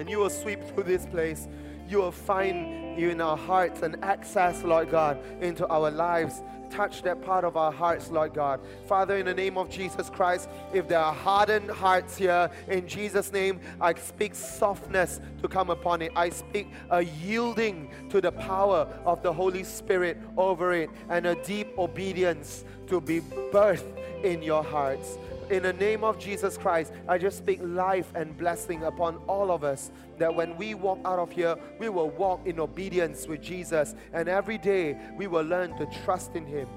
[0.00, 1.46] And you will sweep through this place.
[1.86, 7.02] You will find you in our hearts and access, Lord God, into our lives touch
[7.02, 8.60] that part of our hearts, Lord God.
[8.86, 13.32] Father, in the name of Jesus Christ, if there are hardened hearts here, in Jesus'
[13.32, 16.12] name, I speak softness to come upon it.
[16.16, 21.34] I speak a yielding to the power of the Holy Spirit over it and a
[21.42, 23.20] deep obedience to be
[23.52, 25.18] birthed in your hearts
[25.50, 29.64] in the name of Jesus Christ, I just speak life and blessing upon all of
[29.64, 29.90] us.
[30.18, 33.94] That when we walk out of here, we will walk in obedience with Jesus.
[34.12, 36.68] And every day, we will learn to trust in Him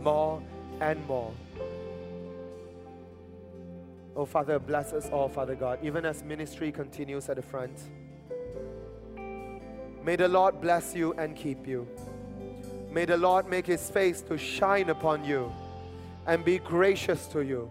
[0.00, 0.42] more
[0.80, 1.32] and more.
[4.16, 7.78] Oh, Father, bless us all, Father God, even as ministry continues at the front.
[10.02, 11.86] May the Lord bless you and keep you.
[12.90, 15.52] May the Lord make his face to shine upon you
[16.26, 17.70] and be gracious to you.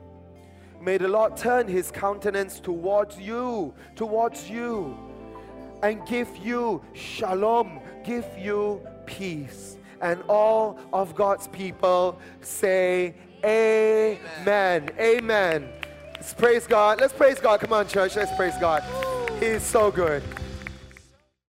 [0.81, 4.97] May the Lord turn his countenance towards you, towards you,
[5.81, 9.77] and give you shalom, give you peace.
[10.01, 14.17] And all of God's people say, Amen.
[14.41, 14.89] Amen.
[14.99, 15.69] Amen.
[16.15, 16.99] Let's praise God.
[16.99, 17.59] Let's praise God.
[17.59, 18.15] Come on, church.
[18.15, 18.83] Let's praise God.
[19.39, 20.23] He's so good.